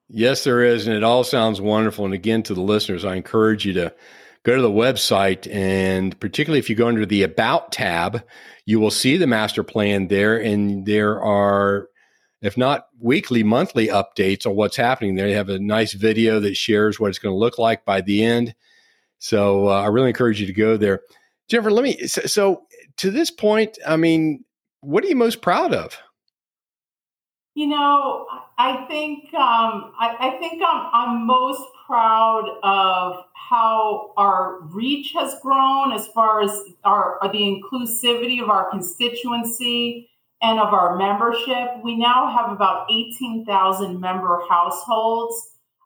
Yes, 0.09 0.45
there 0.45 0.63
is. 0.63 0.87
And 0.87 0.97
it 0.97 1.03
all 1.03 1.25
sounds 1.25 1.61
wonderful. 1.61 2.05
And 2.05 2.15
again, 2.15 2.43
to 2.45 2.55
the 2.55 2.61
listeners, 2.61 3.05
I 3.05 3.15
encourage 3.15 3.65
you 3.65 3.73
to 3.75 3.95
go 4.43 4.55
to 4.55 4.63
the 4.63 4.71
website 4.71 5.51
and 5.53 6.19
particularly 6.21 6.59
if 6.59 6.69
you 6.69 6.77
go 6.77 6.89
under 6.89 7.07
the 7.07 7.23
About 7.23 7.73
tab, 7.73 8.23
you 8.67 8.79
will 8.79 8.91
see 8.91 9.17
the 9.17 9.27
master 9.27 9.63
plan 9.63 10.09
there. 10.09 10.37
And 10.37 10.85
there 10.85 11.23
are 11.23 11.89
if 12.45 12.57
not 12.57 12.89
weekly, 13.01 13.43
monthly 13.43 13.89
updates 13.89 14.47
on 14.47 14.55
what's 14.55 14.77
happening 14.77 15.15
there. 15.15 15.27
They 15.27 15.33
have 15.35 15.49
a 15.49 15.59
nice 15.59 15.95
video 15.95 16.41
that 16.41 16.57
shares 16.57 17.01
what 17.01 17.09
it's 17.09 17.19
going 17.19 17.33
to 17.33 17.39
look 17.39 17.59
like 17.59 17.85
by 17.85 18.01
the 18.01 18.25
end. 18.25 18.55
So 19.19 19.69
uh, 19.69 19.81
I 19.81 19.87
really 19.87 20.09
encourage 20.09 20.41
you 20.41 20.47
to 20.47 20.53
go 20.53 20.77
there. 20.77 21.01
Jennifer, 21.49 21.71
let 21.71 21.85
me. 21.85 22.07
So, 22.07 22.23
so, 22.23 22.63
to 22.99 23.11
this 23.11 23.31
point, 23.31 23.79
I 23.87 23.97
mean, 23.97 24.45
what 24.81 25.05
are 25.05 25.09
you 25.09 25.17
most 25.17 25.43
proud 25.43 25.73
of? 25.73 25.97
You 27.55 27.69
know, 27.69 28.27
I 28.59 28.85
think 28.87 29.33
um, 29.35 29.93
I, 29.99 30.17
I, 30.19 30.31
think 30.39 30.63
I'm, 30.67 30.91
I'm 30.93 31.27
most 31.27 31.63
proud 31.87 32.45
of 32.63 33.25
how 33.33 34.13
our 34.17 34.61
reach 34.61 35.13
has 35.13 35.35
grown 35.41 35.93
as 35.93 36.07
far 36.09 36.43
as 36.43 36.51
our 36.85 37.19
the 37.33 37.39
inclusivity 37.39 38.43
of 38.43 38.51
our 38.51 38.71
constituency 38.71 40.11
and 40.45 40.61
of 40.61 40.75
our 40.75 40.97
membership. 40.97 41.83
We 41.83 41.97
now 41.97 42.37
have 42.37 42.53
about 42.53 42.87
18,000 42.91 43.99
member 43.99 44.43
households. 44.49 45.35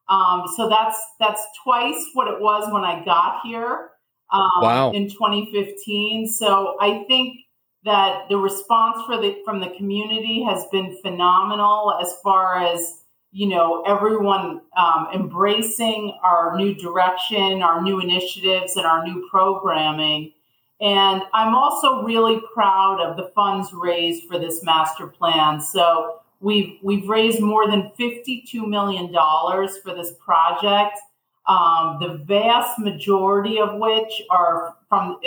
Um, 0.09 0.44
so 0.57 0.68
that's 0.68 1.01
that's 1.21 1.42
twice 1.62 2.05
what 2.14 2.29
it 2.29 2.40
was 2.40 2.73
when 2.73 2.83
I 2.83 3.05
got 3.05 3.42
here 3.44 3.90
um, 4.33 4.51
wow. 4.61 4.92
in 4.92 5.09
2015. 5.09 6.29
So 6.29 6.77
I 6.81 7.05
think 7.07 7.38
that 7.85 8.29
the 8.29 8.37
response 8.37 9.03
for 9.07 9.16
the 9.21 9.37
from 9.44 9.61
the 9.61 9.71
community 9.77 10.42
has 10.42 10.64
been 10.73 10.99
phenomenal 11.03 11.97
as 12.03 12.14
far 12.25 12.59
as 12.59 12.94
you 13.31 13.49
know 13.49 13.85
everyone 13.87 14.62
um, 14.77 15.09
embracing 15.14 16.18
our 16.25 16.57
new 16.57 16.75
direction, 16.75 17.62
our 17.62 17.81
new 17.81 18.01
initiatives, 18.01 18.77
and 18.77 18.87
our 18.87 19.05
new 19.05 19.29
programming. 19.31 20.33
And 20.81 21.23
I'm 21.33 21.55
also 21.55 22.03
really 22.03 22.41
proud 22.55 23.01
of 23.01 23.17
the 23.17 23.33
funds 23.35 23.73
raised 23.73 24.25
for 24.29 24.38
this 24.38 24.62
master 24.62 25.07
plan. 25.07 25.61
So 25.61 26.21
we've 26.41 26.79
we've 26.83 27.09
raised 27.09 27.41
more 27.41 27.69
than 27.69 27.91
52 27.97 28.64
million 28.67 29.12
dollars 29.12 29.79
for 29.79 29.95
this 29.95 30.12
project. 30.25 30.99
Um, 31.47 31.99
the 32.01 32.23
vast 32.27 32.79
majority 32.79 33.59
of 33.59 33.75
which 33.75 34.23
are 34.31 34.77
from 34.88 35.19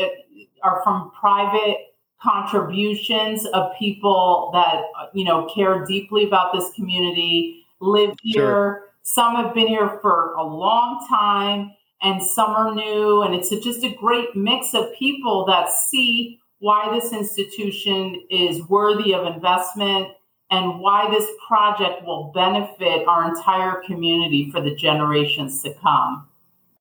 are 0.63 0.81
from 0.83 1.11
private 1.19 1.95
contributions 2.21 3.45
of 3.47 3.71
people 3.77 4.51
that 4.53 4.83
you 5.13 5.25
know 5.25 5.49
care 5.53 5.85
deeply 5.85 6.25
about 6.25 6.53
this 6.53 6.71
community, 6.75 7.65
live 7.81 8.15
here. 8.21 8.41
Sure. 8.41 8.83
Some 9.03 9.35
have 9.35 9.53
been 9.53 9.67
here 9.67 9.99
for 10.01 10.33
a 10.35 10.43
long 10.43 11.05
time 11.09 11.71
and 12.01 12.23
some 12.23 12.51
are 12.51 12.73
new. 12.73 13.21
And 13.21 13.33
it's 13.35 13.51
a, 13.51 13.59
just 13.59 13.83
a 13.83 13.93
great 13.93 14.35
mix 14.35 14.73
of 14.73 14.93
people 14.97 15.45
that 15.45 15.71
see 15.71 16.39
why 16.59 16.89
this 16.93 17.11
institution 17.11 18.21
is 18.29 18.61
worthy 18.69 19.13
of 19.13 19.25
investment 19.25 20.09
and 20.51 20.79
why 20.79 21.09
this 21.09 21.27
project 21.47 22.05
will 22.05 22.31
benefit 22.33 23.07
our 23.07 23.33
entire 23.33 23.81
community 23.85 24.51
for 24.51 24.61
the 24.61 24.75
generations 24.75 25.63
to 25.63 25.73
come. 25.75 26.27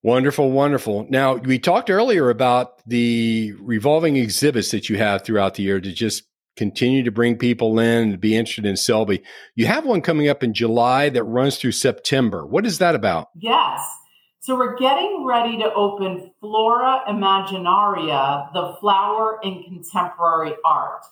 Wonderful, 0.03 0.51
wonderful. 0.51 1.05
Now, 1.09 1.35
we 1.35 1.59
talked 1.59 1.89
earlier 1.89 2.29
about 2.29 2.85
the 2.87 3.53
revolving 3.59 4.17
exhibits 4.17 4.71
that 4.71 4.89
you 4.89 4.97
have 4.97 5.23
throughout 5.23 5.55
the 5.55 5.63
year 5.63 5.79
to 5.79 5.91
just 5.91 6.23
continue 6.57 7.03
to 7.03 7.11
bring 7.11 7.37
people 7.37 7.79
in 7.79 8.09
and 8.09 8.19
be 8.19 8.35
interested 8.35 8.65
in 8.65 8.75
Selby. 8.75 9.23
You 9.55 9.67
have 9.67 9.85
one 9.85 10.01
coming 10.01 10.27
up 10.27 10.43
in 10.43 10.53
July 10.53 11.09
that 11.09 11.23
runs 11.23 11.57
through 11.57 11.71
September. 11.71 12.45
What 12.45 12.65
is 12.65 12.79
that 12.79 12.95
about? 12.95 13.29
Yes. 13.35 13.81
So 14.43 14.55
we're 14.55 14.75
getting 14.75 15.23
ready 15.23 15.59
to 15.59 15.71
open 15.71 16.31
Flora 16.39 17.01
Imaginaria, 17.07 18.49
the 18.55 18.75
flower 18.79 19.39
in 19.43 19.61
contemporary 19.61 20.55
art. 20.65 21.03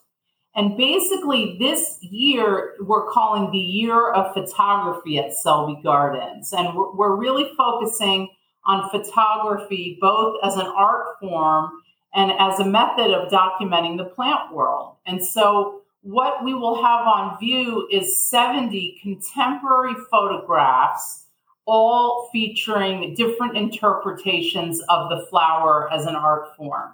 And 0.55 0.75
basically, 0.75 1.55
this 1.59 1.99
year 2.01 2.73
we're 2.79 3.07
calling 3.11 3.51
the 3.51 3.59
year 3.59 4.11
of 4.13 4.33
photography 4.33 5.19
at 5.19 5.35
Selby 5.35 5.79
Gardens. 5.83 6.53
And 6.53 6.75
we're, 6.75 7.15
really 7.15 7.51
focusing 7.55 8.29
on 8.65 8.89
photography 8.89 9.99
both 10.01 10.37
as 10.43 10.55
an 10.55 10.65
art 10.65 11.19
form 11.19 11.69
and 12.15 12.31
as 12.39 12.59
a 12.59 12.65
method 12.65 13.11
of 13.11 13.31
documenting 13.31 13.97
the 13.97 14.05
plant 14.05 14.51
world. 14.51 14.95
And 15.05 15.23
so, 15.23 15.81
what 16.01 16.43
we 16.43 16.55
will 16.55 16.81
have 16.81 17.05
on 17.05 17.37
view 17.39 17.87
is 17.91 18.17
70 18.27 18.97
contemporary 19.03 19.93
photographs 20.09 21.25
all 21.69 22.29
featuring 22.33 23.13
different 23.13 23.55
interpretations 23.55 24.81
of 24.89 25.09
the 25.09 25.25
flower 25.29 25.91
as 25.93 26.05
an 26.07 26.15
art 26.15 26.55
form. 26.57 26.89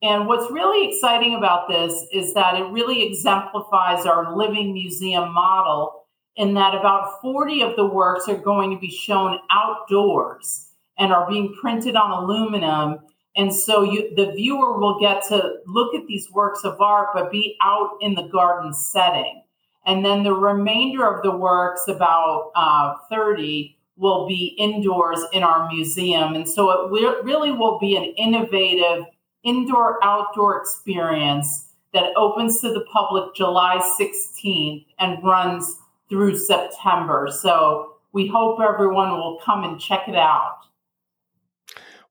And 0.00 0.26
what's 0.26 0.50
really 0.50 0.88
exciting 0.88 1.34
about 1.34 1.68
this 1.68 2.06
is 2.12 2.34
that 2.34 2.54
it 2.54 2.64
really 2.72 3.06
exemplifies 3.06 4.06
our 4.06 4.36
living 4.36 4.72
museum 4.72 5.32
model 5.32 6.04
in 6.36 6.54
that 6.54 6.74
about 6.74 7.20
40 7.20 7.62
of 7.62 7.76
the 7.76 7.86
works 7.86 8.28
are 8.28 8.36
going 8.36 8.70
to 8.70 8.78
be 8.78 8.90
shown 8.90 9.38
outdoors 9.50 10.68
and 10.98 11.12
are 11.12 11.28
being 11.28 11.54
printed 11.60 11.94
on 11.94 12.10
aluminum. 12.10 13.00
And 13.36 13.54
so 13.54 13.82
you, 13.82 14.14
the 14.14 14.32
viewer 14.32 14.78
will 14.78 15.00
get 15.00 15.22
to 15.28 15.56
look 15.66 15.94
at 15.94 16.06
these 16.06 16.30
works 16.30 16.64
of 16.64 16.80
art, 16.80 17.08
but 17.14 17.30
be 17.30 17.56
out 17.60 17.98
in 18.00 18.14
the 18.14 18.28
garden 18.28 18.72
setting. 18.72 19.42
And 19.84 20.04
then 20.04 20.22
the 20.22 20.34
remainder 20.34 21.12
of 21.12 21.22
the 21.22 21.36
works, 21.36 21.88
about 21.88 22.52
uh, 22.54 22.94
30, 23.10 23.76
will 23.96 24.26
be 24.26 24.54
indoors 24.58 25.20
in 25.32 25.42
our 25.42 25.68
museum. 25.68 26.34
And 26.34 26.48
so 26.48 26.70
it 26.70 27.24
really 27.24 27.52
will 27.52 27.78
be 27.78 27.96
an 27.96 28.04
innovative 28.16 29.04
indoor 29.44 30.02
outdoor 30.02 30.60
experience 30.60 31.68
that 31.92 32.12
opens 32.16 32.60
to 32.60 32.72
the 32.72 32.84
public 32.92 33.34
July 33.34 33.78
16th 34.00 34.86
and 34.98 35.22
runs 35.22 35.78
through 36.08 36.36
September. 36.36 37.28
So 37.30 37.96
we 38.12 38.26
hope 38.26 38.60
everyone 38.60 39.10
will 39.10 39.38
come 39.44 39.64
and 39.64 39.80
check 39.80 40.08
it 40.08 40.16
out. 40.16 40.58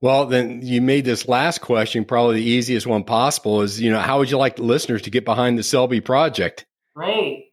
Well, 0.01 0.25
then 0.25 0.61
you 0.63 0.81
made 0.81 1.05
this 1.05 1.27
last 1.27 1.61
question 1.61 2.05
probably 2.05 2.37
the 2.37 2.49
easiest 2.49 2.87
one 2.87 3.03
possible 3.03 3.61
is, 3.61 3.79
you 3.79 3.91
know, 3.91 3.99
how 3.99 4.17
would 4.19 4.31
you 4.31 4.37
like 4.37 4.55
the 4.55 4.63
listeners 4.63 5.01
to 5.03 5.11
get 5.11 5.25
behind 5.25 5.57
the 5.59 5.63
Selby 5.63 6.01
project? 6.01 6.65
Great 6.95 7.50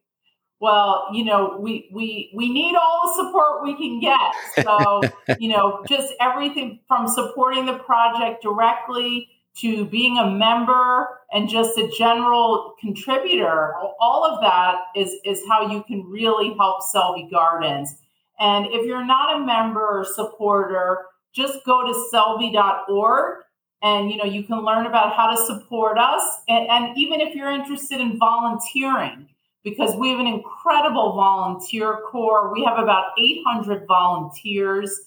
well, 0.59 1.07
you 1.13 1.23
know, 1.23 1.57
we 1.59 1.89
we 1.91 2.31
we 2.35 2.49
need 2.51 2.75
all 2.75 3.01
the 3.07 3.23
support 3.23 3.63
we 3.63 3.75
can 3.75 3.99
get. 3.99 4.65
So, 4.65 5.01
you 5.39 5.49
know, 5.49 5.83
just 5.87 6.13
everything 6.19 6.79
from 6.87 7.07
supporting 7.07 7.65
the 7.65 7.75
project 7.79 8.43
directly 8.43 9.29
to 9.57 9.85
being 9.85 10.17
a 10.17 10.29
member 10.29 11.19
and 11.31 11.49
just 11.49 11.77
a 11.77 11.89
general 11.97 12.75
contributor, 12.79 13.73
all 13.99 14.25
of 14.25 14.41
that 14.41 14.75
is 14.95 15.15
is 15.25 15.41
how 15.47 15.71
you 15.71 15.83
can 15.83 16.03
really 16.09 16.53
help 16.57 16.83
Selby 16.83 17.27
Gardens. 17.31 17.95
And 18.39 18.67
if 18.67 18.85
you're 18.85 19.05
not 19.05 19.37
a 19.41 19.45
member 19.45 19.99
or 19.99 20.05
supporter, 20.05 21.05
just 21.33 21.59
go 21.65 21.85
to 21.85 22.07
selby.org 22.09 23.43
and 23.81 24.11
you 24.11 24.17
know 24.17 24.25
you 24.25 24.43
can 24.43 24.63
learn 24.63 24.85
about 24.85 25.15
how 25.15 25.29
to 25.29 25.37
support 25.45 25.97
us 25.97 26.21
and, 26.49 26.67
and 26.69 26.97
even 26.97 27.21
if 27.21 27.33
you're 27.33 27.51
interested 27.51 28.01
in 28.01 28.17
volunteering 28.17 29.27
because 29.63 29.95
we 29.95 30.09
have 30.09 30.19
an 30.19 30.27
incredible 30.27 31.13
volunteer 31.13 31.99
corps. 32.09 32.53
We 32.53 32.63
have 32.63 32.79
about 32.79 33.11
800 33.19 33.85
volunteers. 33.87 34.97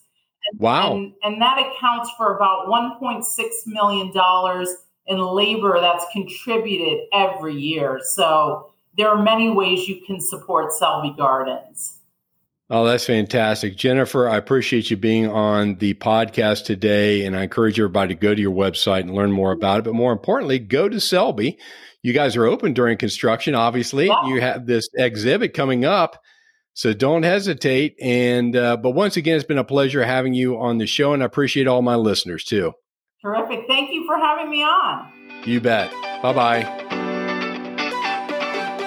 And, 0.50 0.60
wow. 0.60 0.92
And, 0.92 1.12
and 1.22 1.40
that 1.40 1.58
accounts 1.58 2.10
for 2.16 2.36
about 2.36 2.66
$1.6 2.68 3.24
million 3.66 4.12
in 5.06 5.18
labor 5.18 5.80
that's 5.80 6.04
contributed 6.12 7.06
every 7.12 7.54
year. 7.54 8.00
So 8.02 8.72
there 8.96 9.08
are 9.08 9.22
many 9.22 9.50
ways 9.50 9.88
you 9.88 10.02
can 10.06 10.20
support 10.20 10.72
Selby 10.72 11.14
Gardens. 11.16 11.98
Oh, 12.72 12.86
that's 12.86 13.04
fantastic. 13.04 13.76
Jennifer, 13.76 14.28
I 14.28 14.38
appreciate 14.38 14.90
you 14.90 14.96
being 14.96 15.28
on 15.28 15.76
the 15.76 15.92
podcast 15.94 16.64
today. 16.64 17.26
And 17.26 17.36
I 17.36 17.42
encourage 17.42 17.78
everybody 17.78 18.14
to 18.14 18.20
go 18.20 18.34
to 18.34 18.40
your 18.40 18.50
website 18.50 19.00
and 19.00 19.14
learn 19.14 19.30
more 19.30 19.52
about 19.52 19.80
it. 19.80 19.84
But 19.84 19.94
more 19.94 20.10
importantly, 20.10 20.58
go 20.58 20.88
to 20.88 20.98
Selby 20.98 21.58
you 22.02 22.12
guys 22.12 22.36
are 22.36 22.46
open 22.46 22.72
during 22.72 22.98
construction. 22.98 23.54
Obviously, 23.54 24.08
wow. 24.08 24.24
you 24.26 24.40
have 24.40 24.66
this 24.66 24.88
exhibit 24.96 25.54
coming 25.54 25.84
up, 25.84 26.20
so 26.74 26.92
don't 26.92 27.22
hesitate. 27.22 27.94
And 28.00 28.56
uh, 28.56 28.76
but 28.76 28.90
once 28.90 29.16
again, 29.16 29.36
it's 29.36 29.44
been 29.44 29.58
a 29.58 29.64
pleasure 29.64 30.04
having 30.04 30.34
you 30.34 30.58
on 30.58 30.78
the 30.78 30.86
show, 30.86 31.12
and 31.14 31.22
I 31.22 31.26
appreciate 31.26 31.66
all 31.66 31.82
my 31.82 31.94
listeners 31.94 32.44
too. 32.44 32.72
Terrific! 33.22 33.66
Thank 33.68 33.92
you 33.92 34.04
for 34.06 34.16
having 34.16 34.50
me 34.50 34.62
on. 34.62 35.12
You 35.44 35.60
bet. 35.60 35.92
Bye 36.22 36.32
bye. 36.32 36.62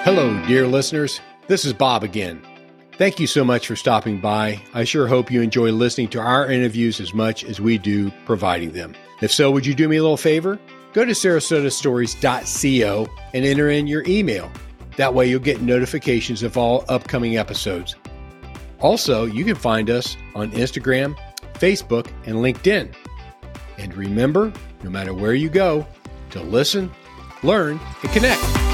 Hello, 0.04 0.46
dear 0.46 0.66
listeners. 0.66 1.20
This 1.48 1.64
is 1.64 1.72
Bob 1.72 2.04
again. 2.04 2.42
Thank 2.98 3.20
you 3.20 3.26
so 3.26 3.44
much 3.44 3.66
for 3.66 3.76
stopping 3.76 4.20
by. 4.20 4.62
I 4.72 4.84
sure 4.84 5.06
hope 5.06 5.30
you 5.30 5.42
enjoy 5.42 5.70
listening 5.72 6.08
to 6.08 6.20
our 6.20 6.50
interviews 6.50 7.00
as 7.00 7.12
much 7.12 7.44
as 7.44 7.60
we 7.60 7.76
do 7.76 8.10
providing 8.24 8.72
them. 8.72 8.94
If 9.20 9.32
so, 9.32 9.50
would 9.50 9.66
you 9.66 9.74
do 9.74 9.88
me 9.88 9.96
a 9.96 10.02
little 10.02 10.16
favor? 10.16 10.58
go 10.96 11.04
to 11.04 11.12
sarasotastories.co 11.12 13.06
and 13.34 13.44
enter 13.44 13.68
in 13.68 13.86
your 13.86 14.02
email. 14.06 14.50
That 14.96 15.12
way, 15.12 15.28
you'll 15.28 15.40
get 15.40 15.60
notifications 15.60 16.42
of 16.42 16.56
all 16.56 16.86
upcoming 16.88 17.36
episodes. 17.36 17.96
Also, 18.80 19.26
you 19.26 19.44
can 19.44 19.56
find 19.56 19.90
us 19.90 20.16
on 20.34 20.50
Instagram, 20.52 21.14
Facebook, 21.52 22.10
and 22.24 22.36
LinkedIn. 22.36 22.94
And 23.76 23.94
remember, 23.94 24.54
no 24.82 24.88
matter 24.88 25.12
where 25.12 25.34
you 25.34 25.50
go, 25.50 25.86
to 26.30 26.40
listen, 26.40 26.90
learn, 27.42 27.78
and 28.02 28.12
connect. 28.12 28.65